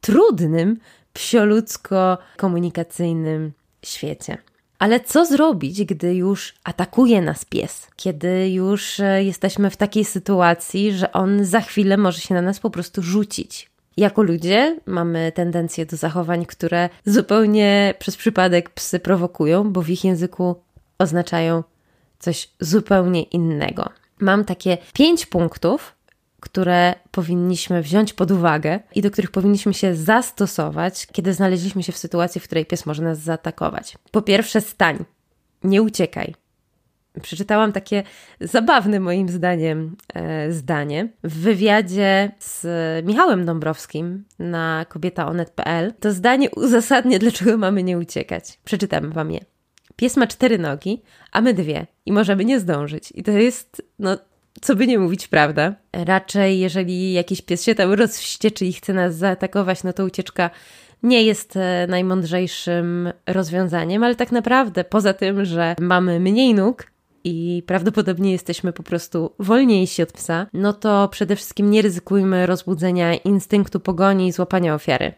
trudnym, 0.00 0.78
psioludzko-komunikacyjnym 1.14 3.50
świecie. 3.84 4.38
Ale 4.78 5.00
co 5.00 5.26
zrobić, 5.26 5.84
gdy 5.84 6.14
już 6.14 6.54
atakuje 6.64 7.22
nas 7.22 7.44
pies? 7.44 7.86
Kiedy 7.96 8.50
już 8.50 9.00
e, 9.00 9.24
jesteśmy 9.24 9.70
w 9.70 9.76
takiej 9.76 10.04
sytuacji, 10.04 10.92
że 10.92 11.12
on 11.12 11.44
za 11.44 11.60
chwilę 11.60 11.96
może 11.96 12.20
się 12.20 12.34
na 12.34 12.42
nas 12.42 12.60
po 12.60 12.70
prostu 12.70 13.02
rzucić? 13.02 13.70
Jako 13.96 14.22
ludzie 14.22 14.78
mamy 14.86 15.32
tendencję 15.32 15.86
do 15.86 15.96
zachowań, 15.96 16.46
które 16.46 16.88
zupełnie 17.06 17.94
przez 17.98 18.16
przypadek 18.16 18.70
psy 18.70 19.00
prowokują, 19.00 19.72
bo 19.72 19.82
w 19.82 19.90
ich 19.90 20.04
języku 20.04 20.56
oznaczają 20.98 21.64
coś 22.18 22.50
zupełnie 22.60 23.22
innego 23.22 23.99
mam 24.20 24.44
takie 24.44 24.78
pięć 24.92 25.26
punktów, 25.26 25.96
które 26.40 26.94
powinniśmy 27.10 27.82
wziąć 27.82 28.12
pod 28.12 28.30
uwagę 28.30 28.80
i 28.94 29.02
do 29.02 29.10
których 29.10 29.30
powinniśmy 29.30 29.74
się 29.74 29.94
zastosować, 29.94 31.06
kiedy 31.12 31.32
znaleźliśmy 31.32 31.82
się 31.82 31.92
w 31.92 31.98
sytuacji, 31.98 32.40
w 32.40 32.44
której 32.44 32.66
pies 32.66 32.86
może 32.86 33.02
nas 33.02 33.18
zaatakować. 33.18 33.98
Po 34.10 34.22
pierwsze, 34.22 34.60
stań, 34.60 35.04
nie 35.64 35.82
uciekaj. 35.82 36.34
Przeczytałam 37.22 37.72
takie 37.72 38.02
zabawne 38.40 39.00
moim 39.00 39.28
zdaniem 39.28 39.96
e, 40.14 40.52
zdanie 40.52 41.08
w 41.24 41.40
wywiadzie 41.40 42.32
z 42.38 42.66
Michałem 43.06 43.44
Dąbrowskim 43.44 44.24
na 44.38 44.86
kobietaonet.pl. 44.88 45.92
To 46.00 46.12
zdanie 46.12 46.50
uzasadnia, 46.50 47.18
dlaczego 47.18 47.58
mamy 47.58 47.82
nie 47.82 47.98
uciekać. 47.98 48.58
Przeczytam 48.64 49.12
wam 49.12 49.30
je. 49.30 49.40
Pies 50.00 50.16
ma 50.16 50.26
cztery 50.26 50.58
nogi, 50.58 51.02
a 51.32 51.40
my 51.40 51.54
dwie 51.54 51.86
i 52.06 52.12
możemy 52.12 52.44
nie 52.44 52.60
zdążyć. 52.60 53.12
I 53.14 53.22
to 53.22 53.30
jest, 53.30 53.82
no, 53.98 54.16
co 54.60 54.76
by 54.76 54.86
nie 54.86 54.98
mówić, 54.98 55.28
prawda? 55.28 55.74
Raczej, 55.92 56.58
jeżeli 56.58 57.12
jakiś 57.12 57.42
pies 57.42 57.64
się 57.64 57.74
tam 57.74 57.92
rozwścieczy 57.92 58.66
i 58.66 58.72
chce 58.72 58.92
nas 58.92 59.16
zaatakować, 59.16 59.84
no 59.84 59.92
to 59.92 60.04
ucieczka 60.04 60.50
nie 61.02 61.22
jest 61.22 61.56
e, 61.56 61.86
najmądrzejszym 61.88 63.12
rozwiązaniem, 63.26 64.04
ale 64.04 64.14
tak 64.14 64.32
naprawdę, 64.32 64.84
poza 64.84 65.14
tym, 65.14 65.44
że 65.44 65.74
mamy 65.80 66.20
mniej 66.20 66.54
nóg, 66.54 66.86
i 67.24 67.62
prawdopodobnie 67.66 68.32
jesteśmy 68.32 68.72
po 68.72 68.82
prostu 68.82 69.32
wolniejsi 69.38 70.02
od 70.02 70.12
psa, 70.12 70.46
no 70.52 70.72
to 70.72 71.08
przede 71.08 71.36
wszystkim 71.36 71.70
nie 71.70 71.82
ryzykujmy 71.82 72.46
rozbudzenia 72.46 73.14
instynktu 73.14 73.80
pogoni 73.80 74.26
i 74.26 74.32
złapania 74.32 74.74
ofiary. 74.74 75.12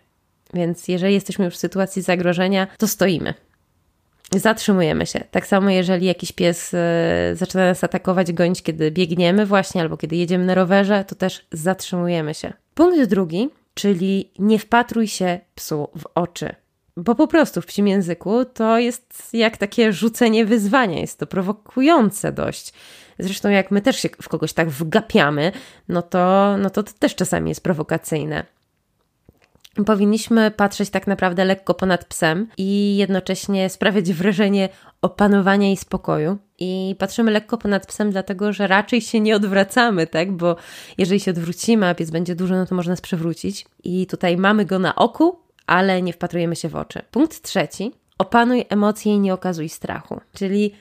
Więc 0.54 0.88
jeżeli 0.88 1.14
jesteśmy 1.14 1.44
już 1.44 1.54
w 1.54 1.58
sytuacji 1.58 2.02
zagrożenia, 2.02 2.66
to 2.78 2.88
stoimy 2.88 3.34
zatrzymujemy 4.38 5.06
się. 5.06 5.24
Tak 5.30 5.46
samo, 5.46 5.70
jeżeli 5.70 6.06
jakiś 6.06 6.32
pies 6.32 6.74
e, 6.74 6.78
zaczyna 7.34 7.66
nas 7.66 7.84
atakować, 7.84 8.32
gonić, 8.32 8.62
kiedy 8.62 8.90
biegniemy, 8.90 9.46
właśnie, 9.46 9.80
albo 9.80 9.96
kiedy 9.96 10.16
jedziemy 10.16 10.44
na 10.44 10.54
rowerze, 10.54 11.04
to 11.08 11.14
też 11.14 11.46
zatrzymujemy 11.52 12.34
się. 12.34 12.52
Punkt 12.74 13.04
drugi, 13.04 13.50
czyli 13.74 14.30
nie 14.38 14.58
wpatruj 14.58 15.08
się 15.08 15.40
psu 15.54 15.88
w 15.96 16.04
oczy. 16.14 16.54
Bo 16.96 17.14
po 17.14 17.26
prostu 17.26 17.62
w 17.62 17.66
psim 17.66 17.88
języku 17.88 18.44
to 18.44 18.78
jest 18.78 19.28
jak 19.32 19.56
takie 19.56 19.92
rzucenie 19.92 20.44
wyzwania, 20.44 21.00
jest 21.00 21.18
to 21.18 21.26
prowokujące 21.26 22.32
dość. 22.32 22.72
Zresztą 23.18 23.48
jak 23.48 23.70
my 23.70 23.80
też 23.80 23.96
się 23.96 24.08
w 24.22 24.28
kogoś 24.28 24.52
tak 24.52 24.70
wgapiamy, 24.70 25.52
no 25.88 26.02
to, 26.02 26.56
no 26.58 26.70
to, 26.70 26.82
to 26.82 26.92
też 26.98 27.14
czasami 27.14 27.48
jest 27.48 27.62
prowokacyjne 27.62 28.44
powinniśmy 29.86 30.50
patrzeć 30.50 30.90
tak 30.90 31.06
naprawdę 31.06 31.44
lekko 31.44 31.74
ponad 31.74 32.04
psem 32.04 32.48
i 32.58 32.96
jednocześnie 32.96 33.70
sprawiać 33.70 34.12
wrażenie 34.12 34.68
opanowania 35.02 35.72
i 35.72 35.76
spokoju. 35.76 36.38
i 36.58 36.96
patrzymy 36.98 37.30
lekko 37.30 37.58
ponad 37.58 37.86
psem, 37.86 38.10
dlatego 38.10 38.52
że 38.52 38.66
raczej 38.66 39.00
się 39.00 39.20
nie 39.20 39.36
odwracamy, 39.36 40.06
tak? 40.06 40.32
Bo 40.32 40.56
jeżeli 40.98 41.20
się 41.20 41.30
odwrócimy, 41.30 41.88
a 41.88 41.94
pies 41.94 42.10
będzie 42.10 42.34
duży, 42.34 42.54
no 42.54 42.66
to 42.66 42.74
może 42.74 42.90
nas 42.90 43.00
przewrócić. 43.00 43.66
I 43.84 44.06
tutaj 44.06 44.36
mamy 44.36 44.64
go 44.64 44.78
na 44.78 44.94
oku, 44.94 45.38
ale 45.66 46.02
nie 46.02 46.12
wpatrujemy 46.12 46.56
się 46.56 46.68
w 46.68 46.76
oczy. 46.76 47.02
Punkt 47.10 47.42
trzeci. 47.42 47.92
Opanuj 48.18 48.64
emocje 48.68 49.14
i 49.14 49.18
nie 49.18 49.34
okazuj 49.34 49.68
strachu. 49.68 50.20
Czyli 50.34 50.72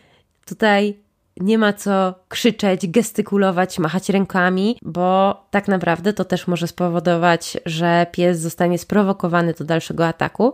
tutaj 0.45 0.97
nie 1.41 1.57
ma 1.57 1.73
co 1.73 2.15
krzyczeć, 2.29 2.87
gestykulować, 2.87 3.79
machać 3.79 4.09
rękami, 4.09 4.77
bo 4.81 5.35
tak 5.51 5.67
naprawdę 5.67 6.13
to 6.13 6.25
też 6.25 6.47
może 6.47 6.67
spowodować, 6.67 7.57
że 7.65 8.05
pies 8.11 8.39
zostanie 8.39 8.77
sprowokowany 8.77 9.53
do 9.53 9.65
dalszego 9.65 10.07
ataku 10.07 10.53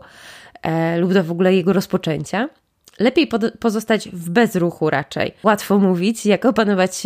e, 0.61 0.97
lub 0.97 1.13
do 1.13 1.23
w 1.23 1.31
ogóle 1.31 1.53
jego 1.53 1.73
rozpoczęcia. 1.73 2.49
Lepiej 2.99 3.29
pozostać 3.59 4.09
w 4.09 4.29
bezruchu 4.29 4.89
raczej. 4.89 5.33
Łatwo 5.43 5.79
mówić, 5.79 6.25
jak 6.25 6.45
opanować 6.45 7.03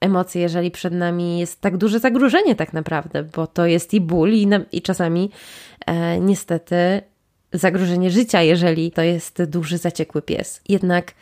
emocje, 0.00 0.42
jeżeli 0.42 0.70
przed 0.70 0.94
nami 0.94 1.38
jest 1.38 1.60
tak 1.60 1.76
duże 1.76 1.98
zagrożenie, 1.98 2.54
tak 2.54 2.72
naprawdę, 2.72 3.22
bo 3.22 3.46
to 3.46 3.66
jest 3.66 3.94
i 3.94 4.00
ból, 4.00 4.32
i, 4.32 4.48
i 4.72 4.82
czasami 4.82 5.30
e, 5.86 6.20
niestety 6.20 7.02
zagrożenie 7.52 8.10
życia, 8.10 8.42
jeżeli 8.42 8.90
to 8.90 9.02
jest 9.02 9.42
duży, 9.44 9.78
zaciekły 9.78 10.22
pies. 10.22 10.60
Jednak 10.68 11.12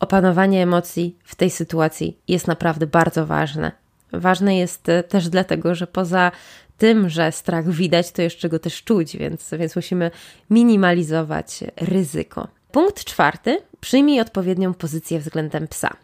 opanowanie 0.00 0.62
emocji 0.62 1.16
w 1.24 1.34
tej 1.34 1.50
sytuacji 1.50 2.18
jest 2.28 2.46
naprawdę 2.46 2.86
bardzo 2.86 3.26
ważne. 3.26 3.72
Ważne 4.12 4.58
jest 4.58 4.88
e, 4.88 5.02
też 5.02 5.28
dlatego, 5.28 5.74
że 5.74 5.86
poza 5.86 6.32
tym, 6.78 7.08
że 7.08 7.32
strach 7.32 7.70
widać, 7.70 8.12
to 8.12 8.22
jeszcze 8.22 8.48
go 8.48 8.58
też 8.58 8.84
czuć, 8.84 9.16
więc, 9.16 9.50
więc 9.58 9.76
musimy 9.76 10.10
minimalizować 10.50 11.64
ryzyko. 11.76 12.48
Punkt 12.72 13.04
czwarty. 13.04 13.58
Przyjmij 13.80 14.20
odpowiednią 14.20 14.74
pozycję 14.74 15.18
względem 15.18 15.68
psa. 15.68 15.96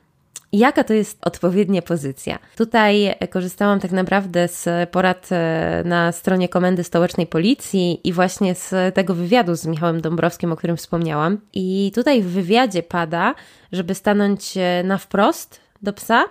Jaka 0.52 0.84
to 0.84 0.94
jest 0.94 1.18
odpowiednia 1.26 1.82
pozycja? 1.82 2.38
Tutaj 2.56 3.14
korzystałam 3.30 3.80
tak 3.80 3.90
naprawdę 3.90 4.48
z 4.48 4.90
porad 4.90 5.28
e, 5.32 5.82
na 5.84 6.12
stronie 6.12 6.48
Komendy 6.48 6.84
Stołecznej 6.84 7.26
Policji 7.26 8.00
i 8.04 8.12
właśnie 8.12 8.54
z 8.54 8.94
tego 8.94 9.14
wywiadu 9.14 9.54
z 9.54 9.66
Michałem 9.66 10.00
Dąbrowskim, 10.00 10.52
o 10.52 10.56
którym 10.56 10.76
wspomniałam. 10.76 11.38
I 11.52 11.92
tutaj 11.94 12.22
w 12.22 12.26
wywiadzie 12.26 12.82
pada, 12.82 13.34
żeby 13.72 13.94
stanąć 13.94 14.56
e, 14.56 14.82
na 14.84 14.98
wprost 14.98 15.60
do 15.82 15.92
psa 15.92 16.24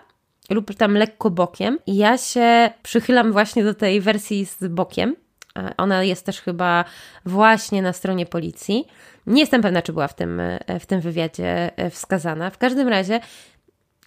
lub 0.50 0.75
tam 0.75 0.93
lekko 0.93 1.29
bokiem. 1.29 1.79
I 1.88 1.98
ja 1.98 2.17
się 2.17 2.70
przychylam 2.84 3.31
właśnie 3.31 3.63
do 3.63 3.74
tej 3.74 4.01
wersji 4.01 4.46
z 4.46 4.67
bokiem. 4.67 5.15
E, 5.58 5.74
ona 5.77 6.03
jest 6.03 6.25
też 6.25 6.41
chyba 6.41 6.86
właśnie 7.25 7.81
na 7.81 7.93
stronie 7.93 8.25
policji. 8.25 8.88
Nie 9.27 9.41
jestem 9.41 9.62
pewna, 9.62 9.81
czy 9.81 9.93
była 9.93 10.08
w 10.08 10.15
tym, 10.15 10.41
w 10.79 10.86
tym 10.86 11.01
wywiadzie 11.01 11.72
wskazana. 11.91 12.50
W 12.50 12.58
każdym 12.58 12.88
razie 12.88 13.20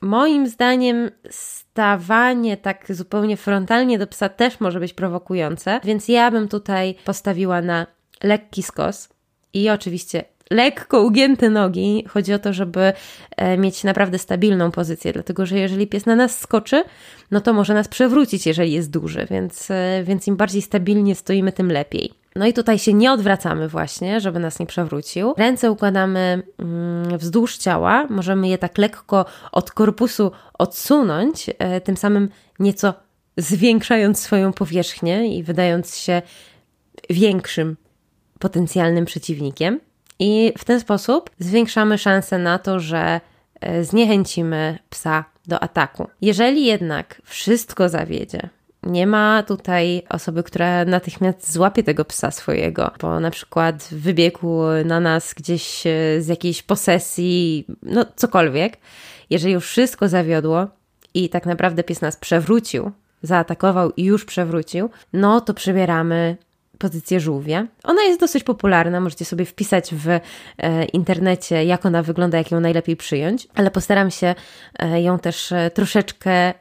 Moim 0.05 0.49
zdaniem 0.49 1.11
stawanie 1.31 2.57
tak 2.57 2.87
zupełnie 2.95 3.37
frontalnie 3.37 3.99
do 3.99 4.07
psa 4.07 4.29
też 4.29 4.61
może 4.61 4.81
być 4.81 4.95
prowokujące, 4.95 5.81
więc 5.85 6.09
ja 6.09 6.31
bym 6.31 6.49
tutaj 6.49 6.95
postawiła 7.05 7.63
na 7.63 7.87
lekki 8.23 8.63
skos 8.63 9.09
i 9.55 9.71
oczywiście 9.71 10.25
lekko 10.51 11.03
ugięte 11.03 11.51
nogi. 11.51 12.05
Chodzi 12.09 12.33
o 12.33 12.39
to, 12.39 12.53
żeby 12.53 12.93
e, 13.37 13.59
mieć 13.59 13.85
naprawdę 13.85 14.19
stabilną 14.19 14.71
pozycję, 14.71 15.13
dlatego 15.13 15.47
że 15.47 15.59
jeżeli 15.59 15.87
pies 15.87 16.07
na 16.07 16.17
nas 16.17 16.41
skoczy, 16.41 16.85
no 17.31 17.41
to 17.41 17.53
może 17.53 17.75
nas 17.75 17.89
przewrócić, 17.89 18.47
jeżeli 18.47 18.73
jest 18.73 18.91
duży, 18.91 19.27
więc, 19.31 19.71
e, 19.71 20.03
więc 20.05 20.27
im 20.27 20.37
bardziej 20.37 20.63
stabilnie 20.63 21.15
stoimy, 21.15 21.53
tym 21.53 21.73
lepiej. 21.73 22.24
No 22.37 22.47
i 22.47 22.53
tutaj 22.53 22.79
się 22.79 22.93
nie 22.93 23.13
odwracamy 23.13 23.69
właśnie, 23.69 24.21
żeby 24.21 24.39
nas 24.39 24.59
nie 24.59 24.67
przewrócił. 24.67 25.35
Ręce 25.37 25.71
układamy 25.71 26.43
mm, 26.59 27.19
wzdłuż 27.19 27.57
ciała, 27.57 28.07
możemy 28.11 28.49
je 28.49 28.59
tak 28.59 28.79
lekko 28.79 29.25
od 29.53 29.73
korpusu 29.73 30.33
odsunąć, 30.59 31.51
e, 31.59 31.81
tym 31.81 31.97
samym 31.97 32.29
nieco 32.59 32.95
zwiększając 33.37 34.21
swoją 34.21 34.53
powierzchnię 34.53 35.39
i 35.39 35.43
wydając 35.43 35.97
się 35.97 36.23
większym 37.11 37.77
potencjalnym 38.39 39.05
przeciwnikiem. 39.05 39.81
I 40.19 40.53
w 40.59 40.65
ten 40.65 40.81
sposób 40.81 41.31
zwiększamy 41.39 41.99
szanse 41.99 42.39
na 42.39 42.59
to, 42.59 42.81
że 42.81 43.21
e, 43.61 43.85
zniechęcimy 43.85 44.79
psa 44.91 45.25
do 45.47 45.63
ataku. 45.63 46.09
Jeżeli 46.21 46.67
jednak 46.67 47.23
wszystko 47.25 47.89
zawiedzie, 47.89 48.49
nie 48.87 49.07
ma 49.07 49.43
tutaj 49.43 50.03
osoby, 50.09 50.43
która 50.43 50.85
natychmiast 50.85 51.53
złapie 51.53 51.83
tego 51.83 52.05
psa 52.05 52.31
swojego, 52.31 52.91
bo 53.01 53.21
na 53.21 53.31
przykład 53.31 53.89
wybiegł 53.93 54.63
na 54.85 55.01
nas 55.01 55.35
gdzieś 55.35 55.87
e, 55.87 55.91
z 56.23 56.27
jakiejś 56.27 56.63
posesji, 56.63 57.67
no 57.83 58.05
cokolwiek. 58.17 58.77
Jeżeli 59.31 59.53
już 59.53 59.67
wszystko 59.67 60.09
zawiodło 60.09 60.67
i 61.15 61.29
tak 61.29 61.47
naprawdę 61.47 61.85
pies 61.85 62.01
nas 62.01 62.17
przewrócił, 62.17 62.91
zaatakował 63.23 63.91
i 63.97 64.05
już 64.05 64.25
przewrócił, 64.25 64.91
no 65.13 65.41
to 65.41 65.55
przybieramy 65.55 66.37
pozycję 66.79 67.21
żółwia. 67.21 67.67
Ona 67.85 68.03
jest 68.03 68.21
dosyć 68.21 68.45
popularna, 68.45 69.01
możecie 69.01 69.25
sobie 69.25 69.45
wpisać 69.45 69.95
w 69.95 70.09
e, 70.09 70.85
internecie, 70.85 71.65
jak 71.65 71.87
ona 71.87 72.03
wygląda, 72.03 72.39
jak 72.39 72.51
ją 72.51 72.61
najlepiej 72.61 72.97
przyjąć, 72.97 73.49
ale 73.55 73.71
postaram 73.71 74.11
się 74.11 74.35
e, 74.79 75.03
ją 75.03 75.19
też 75.19 75.53
e, 75.53 75.71
troszeczkę 75.71 76.55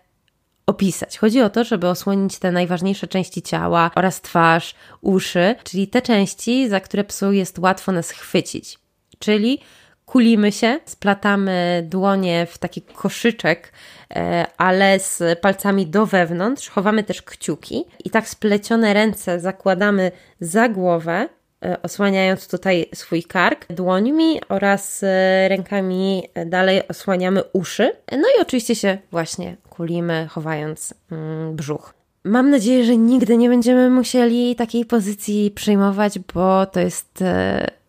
opisać. 0.66 1.18
Chodzi 1.18 1.42
o 1.42 1.50
to, 1.50 1.64
żeby 1.64 1.88
osłonić 1.88 2.40
te 2.40 2.52
najważniejsze 2.52 3.08
części 3.08 3.42
ciała 3.42 3.92
oraz 3.96 4.22
twarz, 4.22 4.76
uszy, 5.02 5.56
czyli 5.64 5.88
te 5.88 6.02
części, 6.02 6.70
za 6.70 6.80
które 6.80 7.04
psu 7.04 7.32
jest 7.32 7.60
łatwo 7.60 7.92
nas 7.92 8.12
chwycić. 8.12 8.80
Czyli 9.20 9.60
kulimy 10.06 10.52
się, 10.52 10.80
splatamy 10.86 11.86
dłonie 11.90 12.48
w 12.52 12.58
taki 12.58 12.82
koszyczek, 12.82 13.72
e, 14.16 14.46
ale 14.58 15.00
z 15.00 15.40
palcami 15.40 15.88
do 15.88 16.06
wewnątrz, 16.06 16.70
chowamy 16.70 17.04
też 17.04 17.22
kciuki 17.22 17.86
i 18.06 18.10
tak 18.10 18.30
splecione 18.30 18.94
ręce 18.94 19.40
zakładamy 19.40 20.12
za 20.40 20.70
głowę, 20.70 21.30
e, 21.66 21.82
osłaniając 21.82 22.48
tutaj 22.48 22.86
swój 22.94 23.24
kark 23.24 23.74
dłońmi 23.74 24.42
oraz 24.50 25.04
e, 25.04 25.50
rękami 25.50 26.30
dalej 26.46 26.88
osłaniamy 26.88 27.44
uszy. 27.54 27.92
No 28.12 28.28
i 28.38 28.42
oczywiście 28.42 28.76
się 28.76 28.98
właśnie 29.12 29.58
kulimy, 29.76 30.28
chowając 30.30 30.94
mm, 31.12 31.56
brzuch. 31.56 31.94
Mam 32.24 32.50
nadzieję, 32.50 32.86
że 32.86 32.98
nigdy 32.98 33.38
nie 33.38 33.50
będziemy 33.50 33.90
musieli 33.90 34.56
takiej 34.56 34.86
pozycji 34.86 35.52
przyjmować, 35.52 36.20
bo 36.20 36.66
to 36.66 36.80
jest 36.80 37.24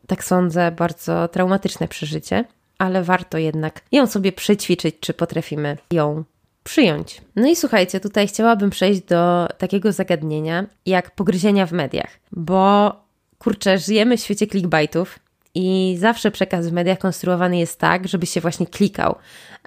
tak 0.06 0.24
sądzę, 0.24 0.70
bardzo 0.70 1.28
traumatyczne 1.28 1.88
przeżycie, 1.88 2.44
ale 2.78 3.02
warto 3.02 3.38
jednak 3.38 3.80
ją 3.92 4.06
sobie 4.06 4.32
przećwiczyć, 4.32 4.94
czy 5.00 5.14
potrafimy 5.14 5.76
ją 5.92 6.24
przyjąć. 6.64 7.20
No 7.36 7.48
i 7.48 7.56
słuchajcie, 7.56 8.00
tutaj 8.00 8.28
chciałabym 8.28 8.70
przejść 8.70 9.00
do 9.00 9.48
takiego 9.58 9.92
zagadnienia 9.92 10.66
jak 10.86 11.10
pogryzienia 11.10 11.66
w 11.66 11.72
mediach, 11.72 12.10
bo 12.32 12.92
kurczę, 13.38 13.78
żyjemy 13.78 14.16
w 14.16 14.20
świecie 14.20 14.46
clickbaitów 14.46 15.18
i 15.54 15.96
zawsze 15.98 16.30
przekaz 16.30 16.68
w 16.68 16.72
mediach 16.72 16.98
konstruowany 16.98 17.58
jest 17.58 17.78
tak, 17.78 18.08
żeby 18.08 18.26
się 18.26 18.40
właśnie 18.40 18.66
klikał. 18.66 19.14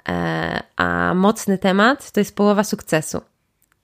E, 0.08 0.62
a 0.76 1.14
mocny 1.14 1.58
temat 1.58 2.12
to 2.12 2.20
jest 2.20 2.36
połowa 2.36 2.64
sukcesu. 2.64 3.20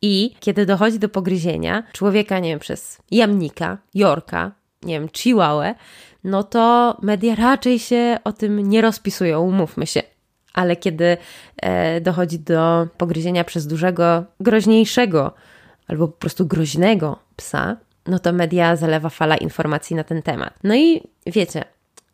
I 0.02 0.34
kiedy 0.40 0.66
dochodzi 0.66 0.98
do 0.98 1.08
pogryzienia 1.08 1.82
człowieka, 1.92 2.38
nie 2.38 2.48
wiem, 2.48 2.58
przez 2.58 2.98
jamnika, 3.10 3.78
jorka, 3.94 4.52
nie 4.82 5.00
wiem, 5.00 5.08
chihuahua, 5.16 5.74
no 6.24 6.42
to 6.42 6.96
media 7.02 7.34
raczej 7.34 7.78
się 7.78 8.18
o 8.24 8.32
tym 8.32 8.68
nie 8.68 8.82
rozpisują, 8.82 9.40
umówmy 9.40 9.86
się. 9.86 10.02
Ale 10.54 10.76
kiedy 10.76 11.16
e, 11.56 12.00
dochodzi 12.00 12.38
do 12.38 12.88
pogryzienia 12.96 13.44
przez 13.44 13.66
dużego, 13.66 14.24
groźniejszego 14.40 15.34
albo 15.88 16.08
po 16.08 16.18
prostu 16.18 16.46
groźnego 16.46 17.18
psa, 17.36 17.76
no 18.06 18.18
to 18.18 18.32
media 18.32 18.76
zalewa 18.76 19.08
fala 19.08 19.36
informacji 19.36 19.96
na 19.96 20.04
ten 20.04 20.22
temat. 20.22 20.54
No 20.64 20.74
i 20.74 21.02
wiecie, 21.26 21.64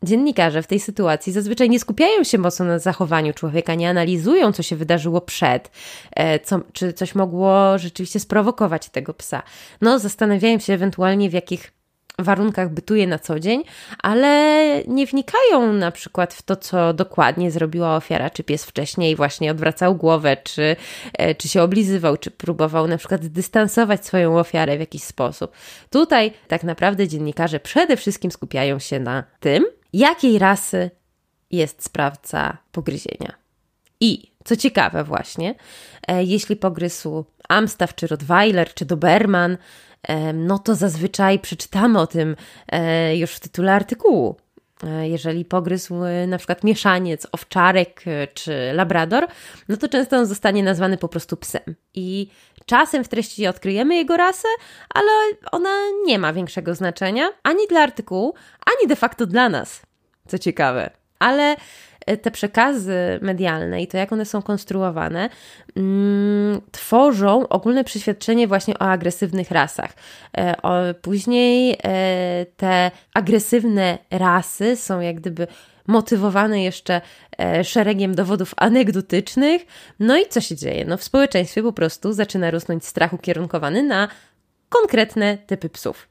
dziennikarze 0.03 0.63
w 0.63 0.67
tej 0.67 0.81
sytuacji 0.81 1.33
zazwyczaj 1.33 1.71
nie 1.71 1.81
skupiają 1.81 2.25
się 2.25 2.39
mocno 2.39 2.65
na 2.65 2.79
zachowaniu 2.79 3.33
człowieka, 3.33 3.75
nie 3.75 3.89
analizują, 3.89 4.53
co 4.53 4.63
się 4.63 4.77
wydarzyło 4.77 5.21
przed, 5.21 5.71
e, 6.17 6.39
co, 6.39 6.61
czy 6.73 6.93
coś 6.93 7.15
mogło 7.15 7.79
rzeczywiście 7.79 8.21
sprowokować 8.21 8.89
tego 8.89 9.15
psa. 9.15 9.43
No, 9.81 9.99
zastanawiają 9.99 10.59
się 10.59 10.73
ewentualnie, 10.73 11.31
w 11.31 11.33
jakich 11.33 11.73
warunkach 12.19 12.71
bytuje 12.71 13.07
na 13.07 13.19
co 13.19 13.41
dzień, 13.41 13.63
ale 13.99 14.83
nie 14.87 15.07
wnikają 15.07 15.73
na 15.73 15.91
przykład 15.91 16.35
w 16.35 16.43
to, 16.43 16.57
co 16.57 16.93
dokładnie 16.93 17.51
zrobiła 17.51 17.97
ofiara, 17.97 18.31
czy 18.31 18.45
pies 18.45 18.65
wcześniej 18.65 19.17
właśnie 19.17 19.51
odwracał 19.51 19.95
głowę, 19.97 20.37
czy, 20.45 20.77
e, 21.13 21.35
czy 21.35 21.49
się 21.49 21.63
oblizywał, 21.63 22.17
czy 22.17 22.31
próbował 22.31 22.87
na 22.87 22.97
przykład 22.97 23.27
dystansować 23.27 24.07
swoją 24.07 24.39
ofiarę 24.39 24.77
w 24.77 24.81
jakiś 24.81 25.03
sposób. 25.03 25.53
Tutaj 25.91 26.33
tak 26.49 26.65
naprawdę 26.65 27.09
dziennikarze 27.09 27.61
przede 27.61 27.97
wszystkim 27.97 28.31
skupiają 28.31 28.79
się 28.79 29.01
na 29.01 29.25
tym, 29.41 29.65
jakiej 29.93 30.39
rasy 30.39 30.91
jest 31.51 31.85
sprawca 31.85 32.59
pogryzienia. 32.73 33.35
I 34.01 34.31
co 34.45 34.57
ciekawe, 34.57 35.05
właśnie, 35.05 35.55
e, 36.09 36.25
jeśli 36.25 36.57
pogryzł 36.57 37.25
Amstaff, 37.49 37.95
czy 37.95 38.07
Rottweiler, 38.07 38.75
czy 38.75 38.85
Doberman, 38.85 39.57
no 40.35 40.59
to 40.59 40.75
zazwyczaj 40.75 41.39
przeczytamy 41.39 42.01
o 42.01 42.07
tym 42.07 42.37
e, 42.73 43.17
już 43.17 43.31
w 43.31 43.41
tytule 43.41 43.73
artykułu. 43.73 44.37
E, 44.85 45.09
jeżeli 45.09 45.45
pogryzł 45.45 46.05
e, 46.05 46.27
na 46.27 46.39
przykład 46.39 46.65
mieszaniec, 46.65 47.27
owczarek 47.33 48.03
e, 48.07 48.27
czy 48.27 48.73
labrador, 48.75 49.27
no 49.69 49.77
to 49.77 49.89
często 49.89 50.17
on 50.17 50.27
zostanie 50.27 50.63
nazwany 50.63 50.99
po 50.99 51.09
prostu 51.09 51.37
psem. 51.37 51.75
I 51.95 52.29
czasem 52.67 53.05
w 53.05 53.09
treści 53.09 53.47
odkryjemy 53.47 53.97
jego 53.97 54.17
rasę, 54.17 54.49
ale 54.95 55.11
ona 55.53 55.71
nie 56.07 56.19
ma 56.19 56.33
większego 56.33 56.75
znaczenia 56.75 57.29
ani 57.43 57.67
dla 57.69 57.81
artykułu, 57.81 58.35
ani 58.67 58.89
de 58.89 58.97
facto 58.97 59.27
dla 59.27 59.49
nas. 59.49 59.83
Co 60.29 60.39
ciekawe. 60.39 60.91
Ale 61.19 61.57
te 62.17 62.31
przekazy 62.31 63.19
medialne 63.23 63.83
i 63.83 63.87
to, 63.87 63.97
jak 63.97 64.13
one 64.13 64.25
są 64.25 64.43
konstruowane, 64.43 65.29
mm, 65.77 66.61
tworzą 66.71 67.49
ogólne 67.49 67.85
przeświadczenie 67.85 68.49
właśnie 68.49 68.75
o 68.79 68.83
agresywnych 68.83 69.51
rasach. 69.51 69.93
E, 70.37 70.95
później 70.95 71.77
e, 71.85 72.47
te 72.57 72.91
agresywne 73.15 73.99
rasy 74.11 74.77
są 74.77 75.01
jak 75.01 75.17
gdyby 75.17 75.47
motywowane 75.87 76.63
jeszcze 76.63 77.01
szeregiem 77.63 78.15
dowodów 78.15 78.55
anegdotycznych. 78.57 79.67
No 80.01 80.19
i 80.19 80.27
co 80.29 80.41
się 80.41 80.57
dzieje? 80.57 80.85
No 80.85 80.97
w 80.97 81.05
społeczeństwie 81.05 81.63
po 81.63 81.73
prostu 81.73 82.13
zaczyna 82.13 82.51
rosnąć 82.51 82.87
strach 82.87 83.13
ukierunkowany 83.13 83.83
na 83.83 84.09
konkretne 84.69 85.39
typy 85.39 85.69
psów. 85.69 86.09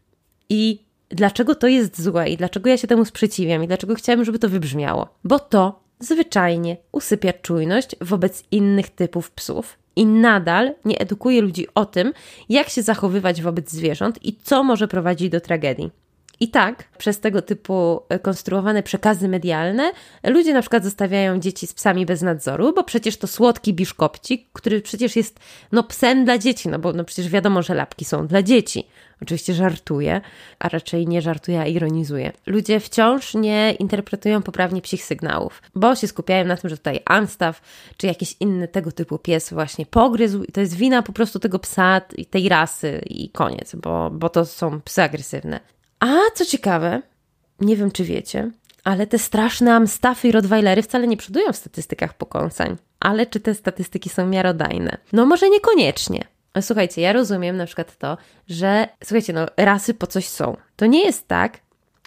I 0.50 0.84
dlaczego 1.10 1.56
to 1.56 1.68
jest 1.68 2.02
złe 2.02 2.30
i 2.30 2.38
dlaczego 2.38 2.70
ja 2.70 2.78
się 2.78 2.88
temu 2.88 3.06
sprzeciwiam 3.06 3.64
i 3.64 3.68
dlaczego 3.68 3.96
chciałabym, 3.96 4.26
żeby 4.26 4.40
to 4.40 4.50
wybrzmiało. 4.50 5.10
Bo 5.24 5.40
to 5.40 5.89
zwyczajnie 6.00 6.78
usypia 6.92 7.34
czujność 7.34 7.96
wobec 8.02 8.44
innych 8.52 8.90
typów 8.90 9.32
psów 9.32 9.78
i 9.96 10.06
nadal 10.06 10.76
nie 10.86 11.00
edukuje 11.00 11.42
ludzi 11.42 11.68
o 11.76 11.86
tym, 11.86 12.14
jak 12.50 12.70
się 12.70 12.82
zachowywać 12.82 13.42
wobec 13.42 13.72
zwierząt 13.72 14.26
i 14.26 14.36
co 14.44 14.64
może 14.64 14.88
prowadzić 14.88 15.30
do 15.30 15.42
tragedii. 15.42 15.92
I 16.40 16.48
tak, 16.48 16.84
przez 16.98 17.20
tego 17.20 17.42
typu 17.42 18.02
e, 18.10 18.20
konstruowane 18.20 18.84
przekazy 18.84 19.28
medialne, 19.28 19.92
ludzie 20.24 20.54
na 20.54 20.62
przykład 20.62 20.84
zostawiają 20.84 21.40
dzieci 21.40 21.68
z 21.68 21.74
psami 21.74 22.06
bez 22.06 22.22
nadzoru, 22.22 22.74
bo 22.74 22.84
przecież 22.84 23.18
to 23.18 23.28
słodki 23.28 23.74
biszkopcik, 23.74 24.48
który 24.54 24.82
przecież 24.82 25.16
jest 25.16 25.40
no 25.72 25.84
psem 25.84 26.26
dla 26.26 26.38
dzieci, 26.38 26.70
no 26.70 26.80
bo 26.80 26.94
no 26.94 27.04
przecież 27.04 27.30
wiadomo, 27.30 27.62
że 27.62 27.74
lapki 27.76 28.06
są 28.06 28.28
dla 28.28 28.44
dzieci. 28.44 28.88
Oczywiście 29.22 29.54
żartuje, 29.54 30.22
a 30.60 30.70
raczej 30.70 31.08
nie 31.08 31.22
żartuje, 31.22 31.60
a 31.60 31.66
ironizuje. 31.66 32.32
Ludzie 32.46 32.80
wciąż 32.80 33.34
nie 33.34 33.76
interpretują 33.80 34.42
poprawnie 34.42 34.82
psich 34.82 35.06
sygnałów, 35.06 35.62
bo 35.76 35.96
się 35.96 36.08
skupiają 36.08 36.46
na 36.46 36.58
tym, 36.58 36.70
że 36.70 36.78
tutaj 36.78 37.00
Amstaff 37.06 37.62
czy 37.98 38.08
jakiś 38.08 38.36
inny 38.40 38.68
tego 38.68 38.92
typu 38.92 39.18
pies 39.18 39.54
właśnie 39.54 39.86
pogryzł 39.86 40.44
i 40.44 40.52
to 40.52 40.62
jest 40.62 40.76
wina 40.76 41.02
po 41.02 41.14
prostu 41.14 41.40
tego 41.40 41.60
psa 41.60 42.02
i 42.18 42.26
tej 42.26 42.50
rasy 42.50 43.02
i 43.06 43.30
koniec, 43.30 43.76
bo, 43.76 44.10
bo 44.10 44.30
to 44.30 44.46
są 44.46 44.82
psy 44.82 45.02
agresywne. 45.02 45.60
A 46.00 46.16
co 46.36 46.46
ciekawe, 46.46 47.02
nie 47.60 47.76
wiem 47.76 47.92
czy 47.92 48.04
wiecie, 48.04 48.52
ale 48.84 49.08
te 49.08 49.20
straszne 49.20 49.74
Amstaffy 49.74 50.28
i 50.28 50.32
Rottweilery 50.32 50.82
wcale 50.82 51.08
nie 51.08 51.18
przodują 51.18 51.54
w 51.54 51.58
statystykach 51.58 52.14
pokąsań. 52.14 52.78
Ale 53.00 53.26
czy 53.26 53.40
te 53.40 53.54
statystyki 53.54 54.10
są 54.10 54.28
miarodajne? 54.28 54.98
No 55.14 55.26
może 55.26 55.50
niekoniecznie. 55.50 56.24
Słuchajcie, 56.62 57.02
ja 57.02 57.14
rozumiem 57.14 57.58
na 57.58 57.66
przykład 57.66 57.98
to, 57.98 58.18
że 58.48 58.88
słuchajcie, 59.04 59.34
no 59.34 59.46
rasy 59.58 59.94
po 59.94 60.08
coś 60.08 60.28
są. 60.28 60.58
To 60.76 60.86
nie 60.86 61.06
jest 61.06 61.28
tak, 61.28 61.60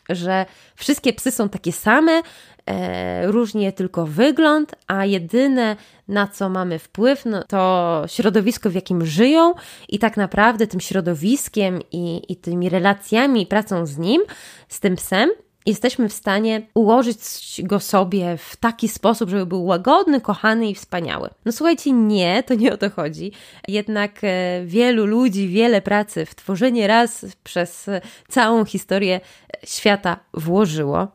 że 0.08 0.46
wszystkie 0.76 1.12
psy 1.12 1.30
są 1.30 1.48
takie 1.48 1.72
same, 1.72 2.22
e, 2.66 3.26
różnie 3.26 3.72
tylko 3.72 4.06
wygląd, 4.06 4.74
a 4.86 5.04
jedyne 5.04 5.76
na 6.08 6.26
co 6.26 6.48
mamy 6.48 6.78
wpływ 6.78 7.24
no, 7.24 7.44
to 7.44 8.02
środowisko, 8.06 8.70
w 8.70 8.74
jakim 8.74 9.06
żyją 9.06 9.54
i 9.88 9.98
tak 9.98 10.16
naprawdę 10.16 10.66
tym 10.66 10.80
środowiskiem 10.80 11.80
i, 11.92 12.22
i 12.28 12.36
tymi 12.36 12.68
relacjami 12.68 13.42
i 13.42 13.46
pracą 13.46 13.86
z 13.86 13.98
nim, 13.98 14.22
z 14.68 14.80
tym 14.80 14.96
psem, 14.96 15.30
jesteśmy 15.66 16.08
w 16.08 16.12
stanie 16.12 16.62
ułożyć 16.74 17.20
go 17.64 17.80
sobie 17.80 18.36
w 18.36 18.56
taki 18.56 18.88
sposób, 18.88 19.30
żeby 19.30 19.46
był 19.46 19.64
łagodny, 19.64 20.20
kochany 20.20 20.70
i 20.70 20.74
wspaniały. 20.74 21.30
No 21.44 21.52
słuchajcie, 21.52 21.92
nie, 21.92 22.42
to 22.42 22.54
nie 22.54 22.72
o 22.72 22.76
to 22.76 22.90
chodzi. 22.90 23.32
Jednak 23.68 24.12
e, 24.22 24.62
wielu 24.64 25.06
ludzi, 25.06 25.48
wiele 25.48 25.82
pracy 25.82 26.26
w 26.26 26.34
tworzenie 26.34 26.86
raz 26.86 27.26
przez 27.44 27.90
całą 28.28 28.64
historię 28.64 29.20
świata 29.64 30.16
włożyło. 30.34 31.08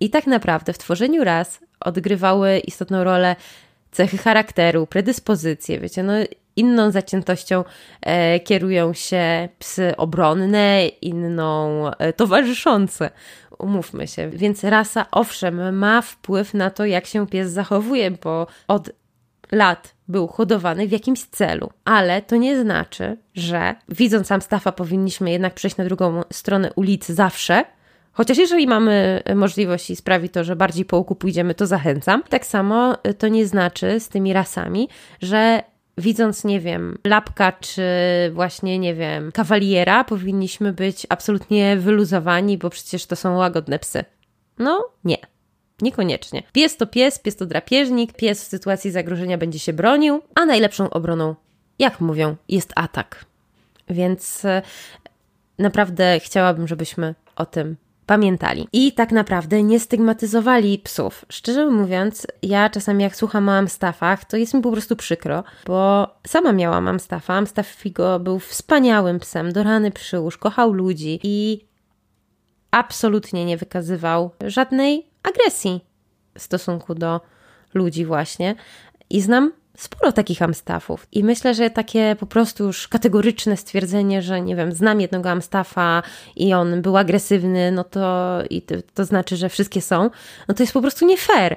I 0.00 0.10
tak 0.10 0.26
naprawdę 0.26 0.72
w 0.72 0.78
tworzeniu 0.78 1.24
raz 1.24 1.60
odgrywały 1.80 2.58
istotną 2.58 3.04
rolę 3.04 3.36
cechy 3.92 4.18
charakteru, 4.18 4.86
predyspozycje, 4.86 5.80
wiecie, 5.80 6.02
no 6.02 6.12
inną 6.56 6.90
zaciętością 6.90 7.64
e, 8.00 8.40
kierują 8.40 8.92
się 8.92 9.48
psy 9.58 9.96
obronne, 9.96 10.86
inną 10.86 11.86
e, 11.90 12.12
towarzyszące. 12.12 13.10
Umówmy 13.58 14.08
się. 14.08 14.30
Więc 14.30 14.64
rasa, 14.64 15.06
owszem, 15.10 15.76
ma 15.76 16.02
wpływ 16.02 16.54
na 16.54 16.70
to, 16.70 16.84
jak 16.84 17.06
się 17.06 17.26
pies 17.26 17.50
zachowuje, 17.50 18.10
bo 18.10 18.46
od 18.68 18.90
lat 19.52 19.94
był 20.08 20.26
hodowany 20.26 20.88
w 20.88 20.92
jakimś 20.92 21.24
celu, 21.24 21.70
ale 21.84 22.22
to 22.22 22.36
nie 22.36 22.60
znaczy, 22.60 23.16
że 23.34 23.74
widząc 23.88 24.26
sam 24.26 24.42
stafa 24.42 24.72
powinniśmy 24.72 25.30
jednak 25.30 25.54
przejść 25.54 25.76
na 25.76 25.84
drugą 25.84 26.22
stronę 26.32 26.72
ulicy 26.72 27.14
zawsze, 27.14 27.64
Chociaż 28.16 28.38
jeżeli 28.38 28.66
mamy 28.66 29.22
możliwość 29.34 29.90
i 29.90 29.96
sprawi 29.96 30.28
to, 30.28 30.44
że 30.44 30.56
bardziej 30.56 30.84
po 30.84 30.96
łuku 30.96 31.14
pójdziemy, 31.14 31.54
to 31.54 31.66
zachęcam. 31.66 32.22
Tak 32.28 32.46
samo 32.46 32.96
to 33.18 33.28
nie 33.28 33.46
znaczy 33.46 34.00
z 34.00 34.08
tymi 34.08 34.32
rasami, 34.32 34.88
że 35.22 35.62
widząc, 35.98 36.44
nie 36.44 36.60
wiem, 36.60 36.98
lapka 37.04 37.52
czy 37.52 37.82
właśnie, 38.32 38.78
nie 38.78 38.94
wiem, 38.94 39.32
kawaliera, 39.32 40.04
powinniśmy 40.04 40.72
być 40.72 41.06
absolutnie 41.08 41.76
wyluzowani, 41.76 42.58
bo 42.58 42.70
przecież 42.70 43.06
to 43.06 43.16
są 43.16 43.36
łagodne 43.36 43.78
psy. 43.78 44.04
No, 44.58 44.88
nie. 45.04 45.16
Niekoniecznie. 45.82 46.42
Pies 46.52 46.76
to 46.76 46.86
pies, 46.86 47.18
pies 47.18 47.36
to 47.36 47.46
drapieżnik, 47.46 48.12
pies 48.12 48.44
w 48.44 48.48
sytuacji 48.48 48.90
zagrożenia 48.90 49.38
będzie 49.38 49.58
się 49.58 49.72
bronił, 49.72 50.22
a 50.34 50.46
najlepszą 50.46 50.90
obroną, 50.90 51.34
jak 51.78 52.00
mówią, 52.00 52.36
jest 52.48 52.72
atak. 52.76 53.24
Więc 53.88 54.44
e, 54.44 54.62
naprawdę 55.58 56.20
chciałabym, 56.20 56.68
żebyśmy 56.68 57.14
o 57.36 57.46
tym 57.46 57.76
pamiętali. 58.06 58.68
I 58.72 58.92
tak 58.92 59.12
naprawdę 59.12 59.62
nie 59.62 59.80
stygmatyzowali 59.80 60.78
psów. 60.78 61.24
Szczerze 61.28 61.66
mówiąc, 61.70 62.26
ja 62.42 62.70
czasami 62.70 63.02
jak 63.02 63.16
słucham 63.16 63.48
o 63.48 63.52
Amstaffach, 63.52 64.24
to 64.24 64.36
jest 64.36 64.54
mi 64.54 64.62
po 64.62 64.72
prostu 64.72 64.96
przykro, 64.96 65.44
bo 65.66 66.08
sama 66.26 66.52
miałam 66.52 66.88
Amstaffa. 66.88 67.34
Amstaff 67.34 67.66
Figo 67.66 68.20
był 68.20 68.38
wspaniałym 68.38 69.18
psem, 69.18 69.52
do 69.52 69.62
rany 69.62 69.90
przyłóż, 69.90 70.38
kochał 70.38 70.72
ludzi 70.72 71.20
i 71.22 71.64
absolutnie 72.70 73.44
nie 73.44 73.56
wykazywał 73.56 74.30
żadnej 74.46 75.06
agresji 75.22 75.80
w 76.38 76.42
stosunku 76.42 76.94
do 76.94 77.20
ludzi 77.74 78.04
właśnie. 78.04 78.54
I 79.10 79.20
znam 79.20 79.52
sporo 79.76 80.12
takich 80.12 80.42
Amstaffów. 80.42 81.06
I 81.12 81.24
myślę, 81.24 81.54
że 81.54 81.70
takie 81.70 82.16
po 82.20 82.26
prostu 82.26 82.64
już 82.64 82.88
kategoryczne 82.88 83.56
stwierdzenie, 83.56 84.22
że 84.22 84.40
nie 84.40 84.56
wiem, 84.56 84.72
znam 84.72 85.00
jednego 85.00 85.30
Amstaffa 85.30 86.02
i 86.36 86.54
on 86.54 86.82
był 86.82 86.96
agresywny, 86.96 87.72
no 87.72 87.84
to, 87.84 88.38
i 88.50 88.62
to, 88.62 88.74
to 88.94 89.04
znaczy, 89.04 89.36
że 89.36 89.48
wszystkie 89.48 89.80
są, 89.80 90.10
no 90.48 90.54
to 90.54 90.62
jest 90.62 90.72
po 90.72 90.80
prostu 90.80 91.06
nie 91.06 91.16
fair. 91.16 91.56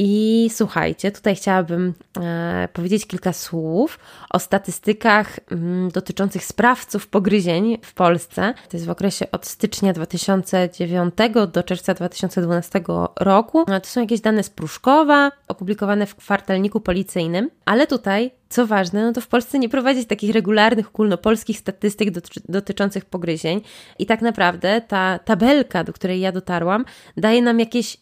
I 0.00 0.50
słuchajcie, 0.52 1.10
tutaj 1.10 1.36
chciałabym 1.36 1.94
e, 2.20 2.68
powiedzieć 2.72 3.06
kilka 3.06 3.32
słów 3.32 3.98
o 4.30 4.38
statystykach 4.38 5.40
mm, 5.50 5.88
dotyczących 5.90 6.44
sprawców 6.44 7.06
pogryzień 7.06 7.78
w 7.82 7.94
Polsce. 7.94 8.54
To 8.68 8.76
jest 8.76 8.86
w 8.86 8.90
okresie 8.90 9.30
od 9.32 9.46
stycznia 9.46 9.92
2009 9.92 11.14
do 11.52 11.62
czerwca 11.62 11.94
2012 11.94 12.80
roku. 13.20 13.64
To 13.64 13.80
są 13.88 14.00
jakieś 14.00 14.20
dane 14.20 14.42
z 14.42 14.50
Pruszkowa, 14.50 15.32
opublikowane 15.48 16.06
w 16.06 16.14
kwartalniku 16.14 16.80
policyjnym, 16.80 17.50
ale 17.64 17.86
tutaj 17.86 18.30
co 18.48 18.66
ważne, 18.66 19.04
no 19.04 19.12
to 19.12 19.20
w 19.20 19.28
Polsce 19.28 19.58
nie 19.58 19.68
prowadzi 19.68 20.06
takich 20.06 20.34
regularnych 20.34 20.88
ogólnopolskich 20.88 21.58
statystyk 21.58 22.10
doty 22.10 22.40
dotyczących 22.48 23.04
pogryzień 23.04 23.60
i 23.98 24.06
tak 24.06 24.22
naprawdę 24.22 24.80
ta 24.80 25.18
tabelka, 25.18 25.84
do 25.84 25.92
której 25.92 26.20
ja 26.20 26.32
dotarłam, 26.32 26.84
daje 27.16 27.42
nam 27.42 27.60
jakieś 27.60 27.96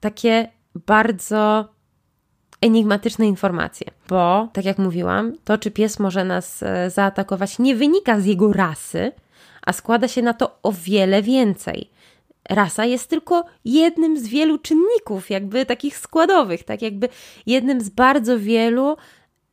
takie 0.00 0.48
bardzo 0.86 1.68
enigmatyczne 2.60 3.26
informacje, 3.26 3.86
bo, 4.08 4.48
tak 4.52 4.64
jak 4.64 4.78
mówiłam, 4.78 5.32
to, 5.44 5.58
czy 5.58 5.70
pies 5.70 5.98
może 5.98 6.24
nas 6.24 6.62
e, 6.62 6.90
zaatakować, 6.90 7.58
nie 7.58 7.76
wynika 7.76 8.20
z 8.20 8.24
jego 8.24 8.52
rasy, 8.52 9.12
a 9.66 9.72
składa 9.72 10.08
się 10.08 10.22
na 10.22 10.34
to 10.34 10.58
o 10.62 10.72
wiele 10.72 11.22
więcej. 11.22 11.90
Rasa 12.50 12.84
jest 12.84 13.10
tylko 13.10 13.44
jednym 13.64 14.18
z 14.18 14.28
wielu 14.28 14.58
czynników, 14.58 15.30
jakby 15.30 15.66
takich 15.66 15.98
składowych, 15.98 16.64
tak 16.64 16.82
jakby 16.82 17.08
jednym 17.46 17.80
z 17.80 17.88
bardzo 17.88 18.38
wielu 18.38 18.96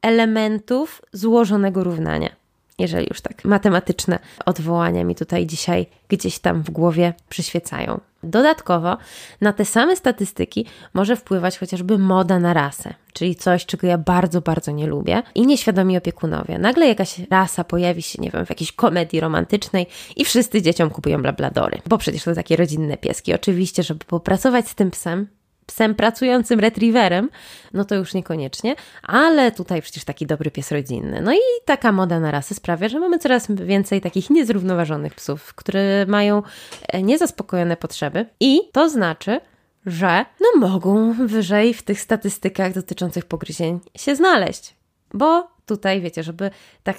elementów 0.01 1.01
złożonego 1.11 1.83
równania. 1.83 2.40
Jeżeli 2.81 3.07
już 3.09 3.21
tak 3.21 3.45
matematyczne 3.45 4.19
odwołania 4.45 5.03
mi 5.03 5.15
tutaj 5.15 5.45
dzisiaj 5.45 5.85
gdzieś 6.07 6.39
tam 6.39 6.63
w 6.63 6.69
głowie 6.69 7.13
przyświecają. 7.29 7.99
Dodatkowo 8.23 8.97
na 9.41 9.53
te 9.53 9.65
same 9.65 9.95
statystyki 9.95 10.65
może 10.93 11.15
wpływać 11.15 11.57
chociażby 11.57 11.97
moda 11.97 12.39
na 12.39 12.53
rasę, 12.53 12.93
czyli 13.13 13.35
coś, 13.35 13.65
czego 13.65 13.87
ja 13.87 13.97
bardzo, 13.97 14.41
bardzo 14.41 14.71
nie 14.71 14.87
lubię 14.87 15.23
i 15.35 15.47
nieświadomi 15.47 15.97
opiekunowie. 15.97 16.59
Nagle 16.59 16.87
jakaś 16.87 17.19
rasa 17.31 17.63
pojawi 17.63 18.01
się, 18.01 18.21
nie 18.21 18.31
wiem, 18.31 18.45
w 18.45 18.49
jakiejś 18.49 18.71
komedii 18.71 19.19
romantycznej 19.19 19.87
i 20.15 20.25
wszyscy 20.25 20.61
dzieciom 20.61 20.89
kupują 20.89 21.21
labladory, 21.21 21.81
bo 21.87 21.97
przecież 21.97 22.23
to 22.23 22.35
takie 22.35 22.55
rodzinne 22.55 22.97
pieski. 22.97 23.33
Oczywiście, 23.33 23.83
żeby 23.83 24.05
popracować 24.05 24.67
z 24.67 24.75
tym 24.75 24.91
psem, 24.91 25.27
psem 25.71 25.95
pracującym 25.95 26.59
retrieverem, 26.59 27.29
no 27.73 27.85
to 27.85 27.95
już 27.95 28.13
niekoniecznie, 28.13 28.75
ale 29.03 29.51
tutaj 29.51 29.81
przecież 29.81 30.03
taki 30.03 30.25
dobry 30.25 30.51
pies 30.51 30.71
rodzinny. 30.71 31.21
No 31.21 31.33
i 31.33 31.39
taka 31.65 31.91
moda 31.91 32.19
na 32.19 32.31
rasy 32.31 32.55
sprawia, 32.55 32.89
że 32.89 32.99
mamy 32.99 33.19
coraz 33.19 33.51
więcej 33.51 34.01
takich 34.01 34.29
niezrównoważonych 34.29 35.15
psów, 35.15 35.53
które 35.53 36.05
mają 36.05 36.43
e, 36.87 37.03
niezaspokojone 37.03 37.77
potrzeby 37.77 38.25
i 38.39 38.61
to 38.71 38.89
znaczy, 38.89 39.39
że 39.85 40.25
no 40.41 40.67
mogą 40.67 41.13
wyżej 41.13 41.73
w 41.73 41.83
tych 41.83 42.01
statystykach 42.01 42.73
dotyczących 42.73 43.25
pogryzień 43.25 43.79
się 43.97 44.15
znaleźć. 44.15 44.75
Bo 45.13 45.47
tutaj, 45.65 46.01
wiecie, 46.01 46.23
żeby 46.23 46.51
tak 46.83 46.97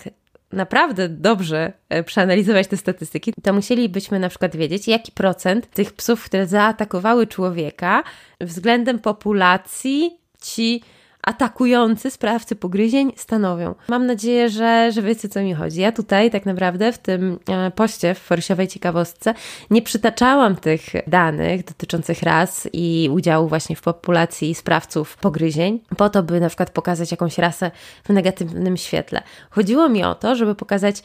naprawdę 0.52 1.08
dobrze 1.08 1.72
e, 1.88 2.02
przeanalizować 2.02 2.66
te 2.66 2.76
statystyki, 2.76 3.32
to 3.42 3.52
musielibyśmy 3.52 4.18
na 4.18 4.28
przykład 4.28 4.56
wiedzieć, 4.56 4.88
jaki 4.88 5.12
procent 5.12 5.70
tych 5.70 5.92
psów, 5.92 6.24
które 6.24 6.46
zaatakowały 6.46 7.26
człowieka 7.26 8.02
względem 8.40 8.98
populacji 8.98 10.18
ci 10.40 10.82
atakujący 11.22 12.10
sprawcy 12.10 12.56
pogryzień 12.56 13.12
stanowią. 13.16 13.74
Mam 13.88 14.06
nadzieję, 14.06 14.48
że, 14.48 14.92
że 14.92 15.02
wiecie, 15.02 15.28
co 15.28 15.42
mi 15.42 15.54
chodzi. 15.54 15.80
Ja 15.80 15.92
tutaj 15.92 16.30
tak 16.30 16.46
naprawdę 16.46 16.92
w 16.92 16.98
tym 16.98 17.38
e, 17.48 17.70
poście 17.70 18.14
w 18.14 18.18
Forsiowej 18.18 18.68
Ciekawostce 18.68 19.34
nie 19.70 19.82
przytaczałam 19.82 20.56
tych 20.56 20.82
danych 21.06 21.64
dotyczących 21.64 22.22
ras 22.22 22.68
i 22.72 23.08
udziału 23.12 23.48
właśnie 23.48 23.76
w 23.76 23.82
populacji 23.82 24.54
sprawców 24.54 25.16
pogryzień, 25.16 25.80
po 25.96 26.10
to, 26.10 26.22
by 26.22 26.40
na 26.40 26.48
przykład 26.48 26.70
pokazać 26.70 27.10
jakąś 27.10 27.38
rasę 27.38 27.70
w 28.04 28.08
negatywnym 28.08 28.76
świetle. 28.76 29.22
Chodziło 29.50 29.88
mi 29.88 30.04
o 30.04 30.14
to, 30.14 30.36
żeby 30.36 30.54
pokazać 30.54 31.02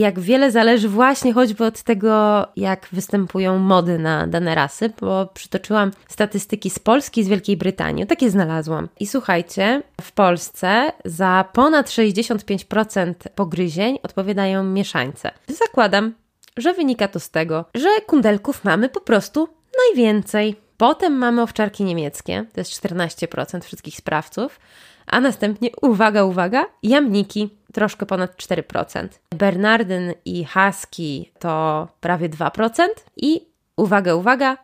jak 0.00 0.20
wiele 0.20 0.50
zależy 0.50 0.88
właśnie 0.88 1.32
choćby 1.32 1.64
od 1.64 1.82
tego, 1.82 2.46
jak 2.56 2.88
występują 2.92 3.58
mody 3.58 3.98
na 3.98 4.26
dane 4.26 4.54
rasy, 4.54 4.92
bo 5.00 5.26
przytoczyłam 5.34 5.90
statystyki 6.08 6.70
z 6.70 6.78
Polski 6.78 7.20
i 7.20 7.24
z 7.24 7.28
Wielkiej 7.28 7.56
Brytanii. 7.56 8.06
Takie 8.06 8.30
znalazłam. 8.30 8.88
I 9.00 9.06
słuchajcie, 9.06 9.82
w 10.00 10.12
Polsce 10.12 10.92
za 11.04 11.44
ponad 11.52 11.88
65% 11.88 13.14
pogryzień 13.34 13.98
odpowiadają 14.02 14.64
mieszańce. 14.64 15.30
Zakładam, 15.48 16.14
że 16.56 16.74
wynika 16.74 17.08
to 17.08 17.20
z 17.20 17.30
tego, 17.30 17.64
że 17.74 17.88
kundelków 18.06 18.64
mamy 18.64 18.88
po 18.88 19.00
prostu 19.00 19.48
najwięcej. 19.86 20.56
Potem 20.76 21.12
mamy 21.12 21.42
owczarki 21.42 21.84
niemieckie, 21.84 22.46
to 22.54 22.60
jest 22.60 22.84
14% 22.84 23.60
wszystkich 23.60 23.96
sprawców, 23.96 24.60
a 25.06 25.20
następnie, 25.20 25.70
uwaga, 25.82 26.24
uwaga, 26.24 26.66
jamniki, 26.82 27.50
troszkę 27.72 28.06
ponad 28.06 28.36
4%. 28.36 29.08
Bernardyn 29.30 30.14
i 30.24 30.44
Husky 30.44 31.32
to 31.38 31.88
prawie 32.00 32.28
2% 32.28 32.78
i, 33.16 33.46
uwaga, 33.76 34.14
uwaga, 34.14 34.56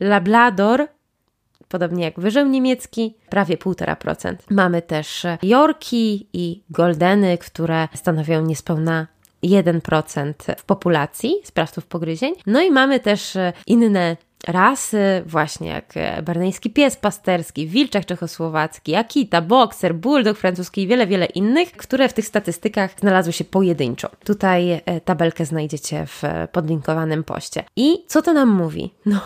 Labrador 0.00 0.88
podobnie 1.68 2.04
jak 2.04 2.20
wyżeł 2.20 2.48
niemiecki, 2.48 3.14
prawie 3.28 3.56
1,5%. 3.56 4.34
Mamy 4.50 4.82
też 4.82 5.26
Yorki 5.42 6.28
i 6.32 6.62
Goldeny, 6.70 7.38
które 7.38 7.88
stanowią 7.94 8.42
niespełna 8.42 9.06
1% 9.44 10.32
w 10.58 10.64
populacji 10.64 11.34
sprawców 11.44 11.86
pogryzień. 11.86 12.34
No 12.46 12.62
i 12.62 12.70
mamy 12.70 13.00
też 13.00 13.36
inne 13.66 14.16
rasy, 14.48 15.22
właśnie 15.26 15.68
jak 15.68 15.96
e, 15.96 16.22
berneński 16.22 16.70
pies 16.70 16.96
pasterski, 16.96 17.66
wilczak 17.66 18.04
czechosłowacki, 18.04 18.94
akita, 18.94 19.42
bokser, 19.42 19.94
bulldog 19.94 20.38
francuski 20.38 20.82
i 20.82 20.86
wiele, 20.86 21.06
wiele 21.06 21.26
innych, 21.26 21.72
które 21.72 22.08
w 22.08 22.12
tych 22.12 22.26
statystykach 22.26 23.00
znalazły 23.00 23.32
się 23.32 23.44
pojedynczo. 23.44 24.08
Tutaj 24.24 24.72
e, 24.72 25.00
tabelkę 25.00 25.44
znajdziecie 25.44 26.06
w 26.06 26.24
e, 26.24 26.48
podlinkowanym 26.52 27.24
poście. 27.24 27.64
I 27.76 28.04
co 28.06 28.22
to 28.22 28.32
nam 28.32 28.48
mówi? 28.48 28.94
No, 29.14 29.20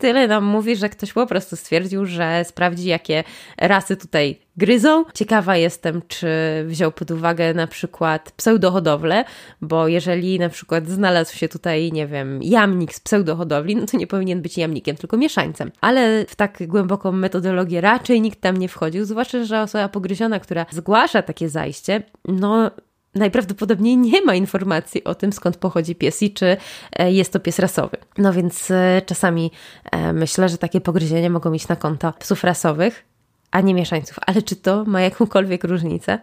tyle 0.00 0.28
nam 0.28 0.44
mówi, 0.44 0.76
że 0.76 0.88
ktoś 0.88 1.12
po 1.12 1.26
prostu 1.26 1.56
stwierdził, 1.56 2.06
że 2.06 2.44
sprawdzi, 2.44 2.88
jakie 2.88 3.24
rasy 3.58 3.96
tutaj 3.96 4.38
gryzą. 4.56 5.04
Ciekawa 5.14 5.56
jestem, 5.56 6.02
czy 6.08 6.28
wziął 6.66 6.92
pod 6.92 7.10
uwagę 7.10 7.54
na 7.54 7.66
przykład 7.66 8.32
pseudohodowlę, 8.32 9.24
bo 9.60 9.88
jeżeli 9.88 10.38
na 10.38 10.48
przykład 10.48 10.88
znalazł 10.88 11.36
się 11.36 11.48
tutaj, 11.48 11.92
nie 11.92 12.06
wiem, 12.06 12.42
jamnik 12.42 12.94
z 12.94 13.00
pseudohodowli, 13.00 13.76
no 13.76 13.86
to 13.86 13.96
nie 13.96 14.06
powinien 14.06 14.42
być 14.42 14.58
jamnikiem, 14.58 14.96
tylko 14.96 15.16
mieszańcem. 15.16 15.72
Ale 15.80 16.24
w 16.28 16.36
tak 16.36 16.66
głęboką 16.66 17.12
metodologię 17.12 17.80
raczej 17.80 18.20
nikt 18.20 18.40
tam 18.40 18.56
nie 18.56 18.68
wchodził, 18.68 19.04
zwłaszcza, 19.04 19.44
że 19.44 19.62
osoba 19.62 19.88
pogryziona, 19.88 20.40
która 20.40 20.66
zgłasza 20.70 21.22
takie 21.22 21.48
zajście, 21.48 22.02
no 22.24 22.70
najprawdopodobniej 23.14 23.96
nie 23.96 24.22
ma 24.22 24.34
informacji 24.34 25.04
o 25.04 25.14
tym, 25.14 25.32
skąd 25.32 25.56
pochodzi 25.56 25.94
pies 25.94 26.22
i 26.22 26.30
czy 26.30 26.56
e, 26.92 27.12
jest 27.12 27.32
to 27.32 27.40
pies 27.40 27.58
rasowy. 27.58 27.96
No 28.18 28.32
więc 28.32 28.70
e, 28.70 29.02
czasami 29.06 29.50
e, 29.92 30.12
myślę, 30.12 30.48
że 30.48 30.58
takie 30.58 30.80
pogryzienia 30.80 31.30
mogą 31.30 31.52
iść 31.52 31.68
na 31.68 31.76
konto 31.76 32.12
psów 32.12 32.44
rasowych, 32.44 33.04
a 33.50 33.60
nie 33.60 33.74
mieszańców. 33.74 34.16
Ale 34.26 34.42
czy 34.42 34.56
to 34.56 34.84
ma 34.84 35.00
jakąkolwiek 35.00 35.64
różnicę? 35.64 36.18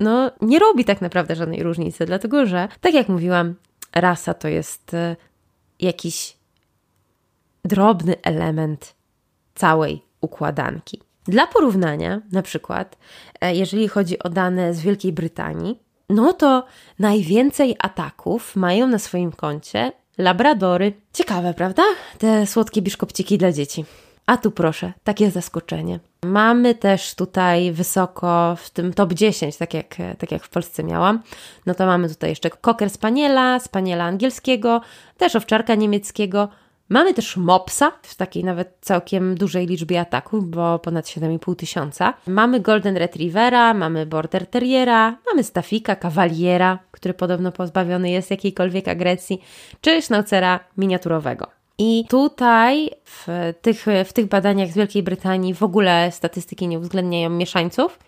No, 0.00 0.30
nie 0.40 0.58
robi 0.58 0.84
tak 0.84 1.00
naprawdę 1.00 1.36
żadnej 1.36 1.62
różnicy, 1.62 2.06
dlatego 2.06 2.46
że, 2.46 2.68
tak 2.80 2.94
jak 2.94 3.08
mówiłam, 3.08 3.54
rasa 3.94 4.34
to 4.34 4.48
jest 4.48 4.96
jakiś 5.80 6.36
drobny 7.64 8.14
element 8.22 8.94
całej 9.54 10.02
układanki. 10.20 11.00
Dla 11.24 11.46
porównania, 11.46 12.20
na 12.32 12.42
przykład, 12.42 12.98
jeżeli 13.42 13.88
chodzi 13.88 14.18
o 14.18 14.28
dane 14.28 14.74
z 14.74 14.80
Wielkiej 14.80 15.12
Brytanii, 15.12 15.78
no 16.08 16.32
to 16.32 16.64
najwięcej 16.98 17.76
ataków 17.78 18.56
mają 18.56 18.86
na 18.86 18.98
swoim 18.98 19.32
koncie 19.32 19.92
labradory. 20.18 20.92
Ciekawe, 21.12 21.54
prawda? 21.54 21.82
Te 22.18 22.46
słodkie 22.46 22.82
biszkopciki 22.82 23.38
dla 23.38 23.52
dzieci. 23.52 23.84
A 24.26 24.36
tu 24.36 24.50
proszę, 24.50 24.92
takie 25.04 25.30
zaskoczenie. 25.30 26.00
Mamy 26.24 26.74
też 26.74 27.14
tutaj 27.14 27.72
wysoko 27.72 28.56
w 28.60 28.70
tym 28.70 28.94
top 28.94 29.12
10, 29.12 29.56
tak 29.56 29.74
jak, 29.74 29.96
tak 30.18 30.32
jak 30.32 30.44
w 30.44 30.48
Polsce 30.48 30.84
miałam. 30.84 31.22
No 31.66 31.74
to 31.74 31.86
mamy 31.86 32.08
tutaj 32.08 32.30
jeszcze 32.30 32.50
koker 32.50 32.90
spaniela, 32.90 33.60
spaniela 33.60 34.04
angielskiego, 34.04 34.80
też 35.18 35.36
owczarka 35.36 35.74
niemieckiego, 35.74 36.48
Mamy 36.88 37.14
też 37.14 37.36
mopsa 37.36 37.92
w 38.02 38.14
takiej 38.14 38.44
nawet 38.44 38.76
całkiem 38.80 39.34
dużej 39.34 39.66
liczbie 39.66 40.00
ataków, 40.00 40.50
bo 40.50 40.78
ponad 40.78 41.06
7,5 41.06 41.56
tysiąca. 41.56 42.14
Mamy 42.26 42.60
Golden 42.60 42.96
Retrievera, 42.96 43.74
mamy 43.74 44.06
Border 44.06 44.46
Terriera, 44.46 45.16
mamy 45.26 45.44
Stafika, 45.44 45.96
Kawaliera, 45.96 46.78
który 46.90 47.14
podobno 47.14 47.52
pozbawiony 47.52 48.10
jest 48.10 48.30
jakiejkolwiek 48.30 48.88
agresji, 48.88 49.42
czy 49.80 50.02
Schnaucera 50.02 50.60
miniaturowego. 50.76 51.46
I 51.78 52.04
tutaj 52.08 52.90
w 53.04 53.26
tych, 53.62 53.86
w 54.04 54.12
tych 54.12 54.26
badaniach 54.26 54.68
z 54.68 54.74
Wielkiej 54.74 55.02
Brytanii 55.02 55.54
w 55.54 55.62
ogóle 55.62 56.12
statystyki 56.12 56.68
nie 56.68 56.78
uwzględniają 56.78 57.30
mieszańców. 57.30 57.98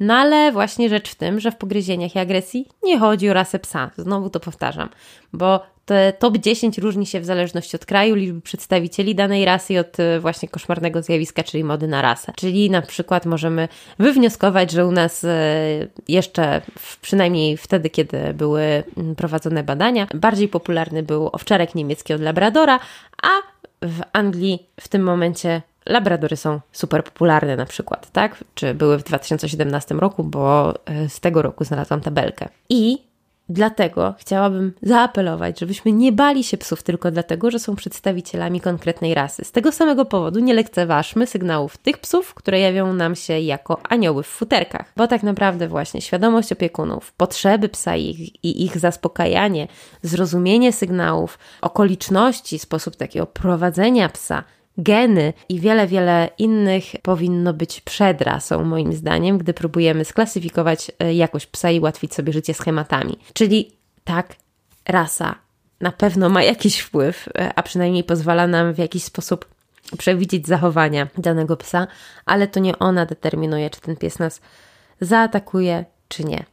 No 0.00 0.14
ale 0.14 0.52
właśnie 0.52 0.88
rzecz 0.88 1.10
w 1.10 1.14
tym, 1.14 1.40
że 1.40 1.50
w 1.50 1.56
pogryzieniach 1.56 2.16
i 2.16 2.18
agresji 2.18 2.68
nie 2.82 2.98
chodzi 2.98 3.30
o 3.30 3.34
rasę 3.34 3.58
psa. 3.58 3.90
Znowu 3.96 4.30
to 4.30 4.40
powtarzam, 4.40 4.88
bo 5.32 5.60
te 5.84 6.12
top 6.12 6.38
10 6.38 6.78
różni 6.78 7.06
się 7.06 7.20
w 7.20 7.24
zależności 7.24 7.76
od 7.76 7.86
kraju, 7.86 8.14
liczby 8.14 8.40
przedstawicieli 8.40 9.14
danej 9.14 9.44
rasy 9.44 9.72
i 9.72 9.78
od 9.78 10.00
e, 10.00 10.20
właśnie 10.20 10.48
koszmarnego 10.48 11.02
zjawiska, 11.02 11.42
czyli 11.42 11.64
mody 11.64 11.88
na 11.88 12.02
rasę. 12.02 12.32
Czyli 12.36 12.70
na 12.70 12.82
przykład 12.82 13.26
możemy 13.26 13.68
wywnioskować, 13.98 14.70
że 14.70 14.86
u 14.86 14.92
nas 14.92 15.24
e, 15.24 15.58
jeszcze 16.08 16.62
przynajmniej 17.02 17.56
wtedy, 17.56 17.90
kiedy 17.90 18.34
były 18.34 18.84
prowadzone 19.16 19.62
badania, 19.62 20.06
bardziej 20.14 20.48
popularny 20.48 21.02
był 21.02 21.30
owczarek 21.32 21.74
niemiecki 21.74 22.14
od 22.14 22.20
labradora, 22.20 22.80
a 23.22 23.28
w 23.82 24.00
Anglii 24.12 24.66
w 24.80 24.88
tym 24.88 25.02
momencie 25.02 25.62
Labradory 25.86 26.36
są 26.36 26.60
super 26.72 27.04
popularne 27.04 27.56
na 27.56 27.66
przykład, 27.66 28.12
tak? 28.12 28.44
Czy 28.54 28.74
były 28.74 28.98
w 28.98 29.02
2017 29.02 29.94
roku, 29.94 30.24
bo 30.24 30.74
e, 30.84 31.08
z 31.08 31.20
tego 31.20 31.42
roku 31.42 31.64
znalazłam 31.64 32.00
tabelkę. 32.00 32.48
I 32.68 32.98
Dlatego 33.48 34.14
chciałabym 34.18 34.72
zaapelować, 34.82 35.60
żebyśmy 35.60 35.92
nie 35.92 36.12
bali 36.12 36.44
się 36.44 36.56
psów 36.56 36.82
tylko 36.82 37.10
dlatego, 37.10 37.50
że 37.50 37.58
są 37.58 37.76
przedstawicielami 37.76 38.60
konkretnej 38.60 39.14
rasy. 39.14 39.44
Z 39.44 39.52
tego 39.52 39.72
samego 39.72 40.04
powodu 40.04 40.40
nie 40.40 40.54
lekceważmy 40.54 41.26
sygnałów 41.26 41.76
tych 41.76 41.98
psów, 41.98 42.34
które 42.34 42.60
jawią 42.60 42.92
nam 42.92 43.16
się 43.16 43.40
jako 43.40 43.80
anioły 43.88 44.22
w 44.22 44.26
futerkach. 44.26 44.92
Bo 44.96 45.06
tak 45.06 45.22
naprawdę 45.22 45.68
właśnie 45.68 46.00
świadomość 46.00 46.52
opiekunów, 46.52 47.12
potrzeby 47.12 47.68
psa 47.68 47.96
i 47.96 48.10
ich, 48.10 48.44
i 48.44 48.64
ich 48.64 48.78
zaspokajanie, 48.78 49.68
zrozumienie 50.02 50.72
sygnałów, 50.72 51.38
okoliczności, 51.60 52.58
sposób 52.58 52.96
takiego 52.96 53.26
prowadzenia 53.26 54.08
psa 54.08 54.44
geny 54.78 55.32
i 55.48 55.60
wiele, 55.60 55.86
wiele 55.86 56.28
innych 56.38 56.84
powinno 57.02 57.52
być 57.52 57.80
przed 57.80 58.20
rasą, 58.20 58.64
moim 58.64 58.92
zdaniem, 58.92 59.38
gdy 59.38 59.54
próbujemy 59.54 60.04
sklasyfikować 60.04 60.90
e, 60.98 61.14
jakość 61.14 61.46
psa 61.46 61.70
i 61.70 61.80
ułatwić 61.80 62.14
sobie 62.14 62.32
życie 62.32 62.54
schematami. 62.54 63.18
Czyli 63.32 63.72
tak, 64.04 64.36
rasa 64.88 65.34
na 65.80 65.92
pewno 65.92 66.28
ma 66.28 66.42
jakiś 66.42 66.78
wpływ, 66.78 67.28
e, 67.38 67.54
a 67.54 67.62
przynajmniej 67.62 68.04
pozwala 68.04 68.46
nam 68.46 68.74
w 68.74 68.78
jakiś 68.78 69.04
sposób 69.04 69.48
przewidzieć 69.98 70.46
zachowania 70.46 71.08
danego 71.18 71.56
psa, 71.56 71.86
ale 72.26 72.48
to 72.48 72.60
nie 72.60 72.78
ona 72.78 73.06
determinuje, 73.06 73.70
czy 73.70 73.80
ten 73.80 73.96
pies 73.96 74.18
nas 74.18 74.40
zaatakuje, 75.00 75.84
czy 76.08 76.24
nie. 76.24 76.44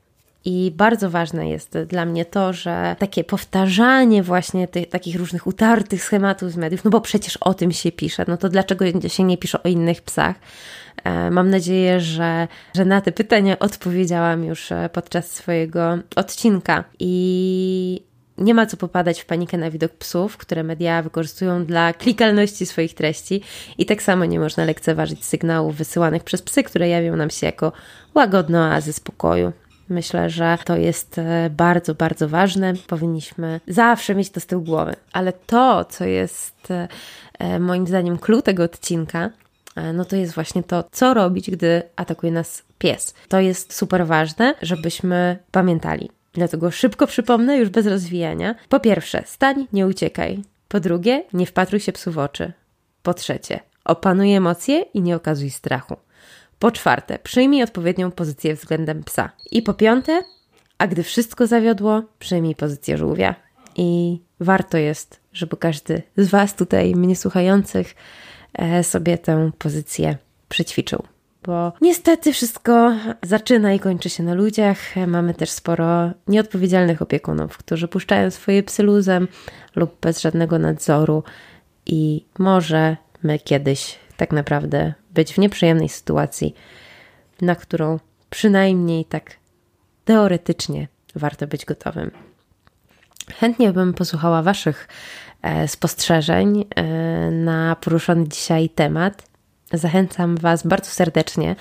I 0.45 0.71
bardzo 0.75 1.09
ważne 1.09 1.49
jest 1.49 1.77
dla 1.77 2.05
mnie 2.05 2.25
to, 2.25 2.53
że 2.53 2.95
takie 2.99 3.23
powtarzanie 3.23 4.23
właśnie 4.23 4.67
tych 4.67 4.89
takich 4.89 5.15
różnych 5.15 5.47
utartych 5.47 6.03
schematów 6.03 6.51
z 6.51 6.57
mediów, 6.57 6.83
no 6.83 6.91
bo 6.91 7.01
przecież 7.01 7.37
o 7.37 7.53
tym 7.53 7.71
się 7.71 7.91
pisze, 7.91 8.25
no 8.27 8.37
to 8.37 8.49
dlaczego 8.49 8.85
się 9.07 9.23
nie 9.23 9.37
pisze 9.37 9.63
o 9.63 9.67
innych 9.67 10.01
psach? 10.01 10.35
E, 11.03 11.31
mam 11.31 11.49
nadzieję, 11.49 11.99
że, 11.99 12.47
że 12.75 12.85
na 12.85 13.01
te 13.01 13.11
pytania 13.11 13.59
odpowiedziałam 13.59 14.43
już 14.43 14.71
e, 14.71 14.89
podczas 14.93 15.31
swojego 15.31 15.97
odcinka. 16.15 16.83
I 16.99 18.03
nie 18.37 18.53
ma 18.53 18.65
co 18.65 18.77
popadać 18.77 19.21
w 19.21 19.25
panikę 19.25 19.57
na 19.57 19.71
widok 19.71 19.91
psów, 19.91 20.37
które 20.37 20.63
media 20.63 21.01
wykorzystują 21.01 21.65
dla 21.65 21.93
klikalności 21.93 22.65
swoich 22.65 22.93
treści, 22.93 23.41
i 23.77 23.85
tak 23.85 24.01
samo 24.01 24.25
nie 24.25 24.39
można 24.39 24.65
lekceważyć 24.65 25.25
sygnałów 25.25 25.75
wysyłanych 25.75 26.23
przez 26.23 26.41
psy, 26.41 26.63
które 26.63 26.89
jawią 26.89 27.15
nam 27.15 27.29
się 27.29 27.45
jako 27.45 27.71
łagodne 28.15 28.59
oazy 28.59 28.93
spokoju. 28.93 29.51
Myślę, 29.91 30.29
że 30.29 30.57
to 30.65 30.75
jest 30.75 31.17
e, 31.17 31.49
bardzo, 31.49 31.95
bardzo 31.95 32.29
ważne. 32.29 32.73
Powinniśmy 32.87 33.59
zawsze 33.67 34.15
mieć 34.15 34.29
to 34.29 34.39
z 34.39 34.45
tyłu 34.45 34.61
głowy. 34.61 34.95
Ale 35.13 35.33
to, 35.33 35.85
co 35.85 36.05
jest 36.05 36.71
e, 36.71 36.87
e, 37.39 37.59
moim 37.59 37.87
zdaniem 37.87 38.17
clue 38.17 38.41
tego 38.41 38.63
odcinka, 38.63 39.29
no 39.93 40.05
to 40.05 40.15
jest 40.15 40.33
właśnie 40.33 40.63
to, 40.63 40.83
co 40.91 41.13
robić, 41.13 41.51
gdy 41.51 41.81
atakuje 41.95 42.31
nas 42.31 42.63
pies. 42.77 43.13
To 43.27 43.39
jest 43.39 43.73
super 43.73 44.05
ważne, 44.05 44.55
żebyśmy 44.61 45.37
pamiętali. 45.51 46.09
Dlatego 46.33 46.71
szybko 46.71 47.07
przypomnę, 47.07 47.57
już 47.57 47.69
bez 47.69 47.87
rozwijania. 47.87 48.55
Po 48.69 48.79
pierwsze, 48.79 49.23
stań, 49.25 49.67
nie 49.73 49.87
uciekaj. 49.87 50.41
Po 50.67 50.79
drugie, 50.79 51.23
nie 51.33 51.45
wpatruj 51.45 51.79
się 51.79 51.91
psu 51.91 52.11
w 52.11 52.17
oczy. 52.17 52.53
Po 53.03 53.13
trzecie, 53.13 53.59
opanuj 53.85 54.33
emocje 54.33 54.81
i 54.81 55.01
nie 55.01 55.15
okazuj 55.15 55.49
strachu. 55.49 55.95
Po 56.61 56.71
czwarte, 56.71 57.19
przyjmij 57.19 57.63
odpowiednią 57.63 58.11
pozycję 58.11 58.55
względem 58.55 59.03
psa. 59.03 59.29
I 59.51 59.61
po 59.61 59.73
piąte, 59.73 60.23
a 60.77 60.87
gdy 60.87 61.03
wszystko 61.03 61.47
zawiodło, 61.47 62.03
przyjmij 62.19 62.55
pozycję 62.55 62.97
żółwia. 62.97 63.35
I 63.75 64.19
warto 64.39 64.77
jest, 64.77 65.19
żeby 65.33 65.57
każdy 65.57 66.01
z 66.17 66.29
Was 66.29 66.55
tutaj, 66.55 66.95
mnie 66.95 67.15
słuchających, 67.15 67.95
e, 68.53 68.83
sobie 68.83 69.17
tę 69.17 69.51
pozycję 69.57 70.17
przećwiczył. 70.49 71.03
Bo 71.43 71.73
niestety 71.81 72.33
wszystko 72.33 72.93
zaczyna 73.23 73.73
i 73.73 73.79
kończy 73.79 74.09
się 74.09 74.23
na 74.23 74.33
ludziach. 74.33 74.77
Mamy 75.07 75.33
też 75.33 75.49
sporo 75.49 76.11
nieodpowiedzialnych 76.27 77.01
opiekunów, 77.01 77.57
którzy 77.57 77.87
puszczają 77.87 78.31
swoje 78.31 78.63
psy 78.63 78.83
luzem 78.83 79.27
lub 79.75 80.01
bez 80.01 80.21
żadnego 80.21 80.59
nadzoru, 80.59 81.23
i 81.85 82.25
może 82.39 82.97
my 83.23 83.39
kiedyś 83.39 83.99
tak 84.21 84.31
naprawdę 84.31 84.93
być 85.13 85.33
w 85.33 85.37
nieprzyjemnej 85.37 85.89
sytuacji, 85.89 86.55
na 87.41 87.55
którą 87.55 87.99
przynajmniej 88.29 89.05
tak 89.05 89.31
teoretycznie 90.05 90.87
warto 91.15 91.47
być 91.47 91.65
gotowym. 91.65 92.11
Chętnie 93.39 93.73
bym 93.73 93.93
posłuchała 93.93 94.41
Waszych 94.41 94.87
e, 95.41 95.67
spostrzeżeń 95.67 96.65
e, 96.75 96.83
na 97.31 97.75
poruszony 97.75 98.27
dzisiaj 98.27 98.69
temat. 98.69 99.23
Zachęcam 99.73 100.37
Was 100.37 100.67
bardzo 100.67 100.91
serdecznie 100.91 101.55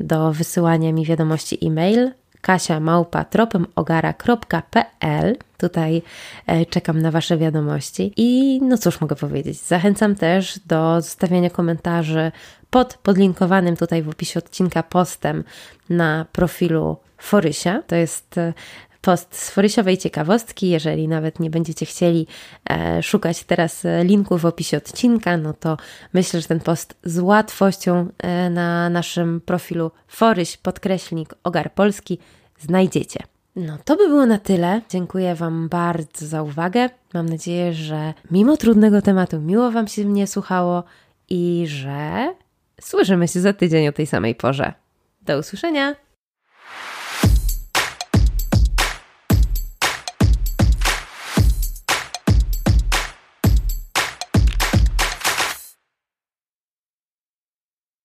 do 0.00 0.32
wysyłania 0.32 0.92
mi 0.92 1.06
wiadomości 1.06 1.66
e-mail 1.66 2.10
kasia 2.42 2.80
małpa 2.80 3.24
tropemogara.pl. 3.24 5.36
Tutaj 5.58 6.02
e, 6.46 6.66
czekam 6.66 7.02
na 7.02 7.10
Wasze 7.10 7.38
wiadomości. 7.38 8.12
I 8.16 8.60
no 8.62 8.78
cóż 8.78 9.00
mogę 9.00 9.16
powiedzieć, 9.16 9.58
zachęcam 9.58 10.14
też 10.14 10.58
do 10.58 11.00
zostawiania 11.00 11.50
komentarzy 11.50 12.32
pod 12.70 12.98
podlinkowanym 13.02 13.76
tutaj 13.76 14.02
w 14.02 14.08
opisie 14.08 14.38
odcinka 14.38 14.82
postem 14.82 15.44
na 15.90 16.26
profilu 16.32 16.96
Forysia. 17.18 17.82
To 17.86 17.96
jest 17.96 18.38
e, 18.38 18.52
post 19.02 19.36
z 19.36 19.50
forysiowej 19.50 19.98
ciekawostki. 19.98 20.68
Jeżeli 20.68 21.08
nawet 21.08 21.40
nie 21.40 21.50
będziecie 21.50 21.86
chcieli 21.86 22.26
e, 22.70 23.02
szukać 23.02 23.44
teraz 23.44 23.84
e, 23.84 24.04
linku 24.04 24.38
w 24.38 24.46
opisie 24.46 24.76
odcinka, 24.76 25.36
no 25.36 25.52
to 25.52 25.76
myślę, 26.12 26.40
że 26.40 26.48
ten 26.48 26.60
post 26.60 26.94
z 27.04 27.18
łatwością 27.18 28.08
e, 28.18 28.50
na 28.50 28.90
naszym 28.90 29.40
profilu 29.40 29.90
foryś 30.08 30.56
podkreślnik 30.56 31.34
ogar 31.44 31.72
polski 31.74 32.18
znajdziecie. 32.60 33.20
No 33.56 33.78
to 33.84 33.96
by 33.96 34.08
było 34.08 34.26
na 34.26 34.38
tyle. 34.38 34.80
Dziękuję 34.88 35.34
Wam 35.34 35.68
bardzo 35.68 36.26
za 36.26 36.42
uwagę. 36.42 36.90
Mam 37.14 37.28
nadzieję, 37.28 37.72
że 37.72 38.14
mimo 38.30 38.56
trudnego 38.56 39.02
tematu 39.02 39.40
miło 39.40 39.70
Wam 39.70 39.88
się 39.88 40.04
mnie 40.04 40.26
słuchało 40.26 40.84
i 41.30 41.64
że 41.66 42.34
słyszymy 42.80 43.28
się 43.28 43.40
za 43.40 43.52
tydzień 43.52 43.88
o 43.88 43.92
tej 43.92 44.06
samej 44.06 44.34
porze. 44.34 44.72
Do 45.22 45.38
usłyszenia! 45.38 46.11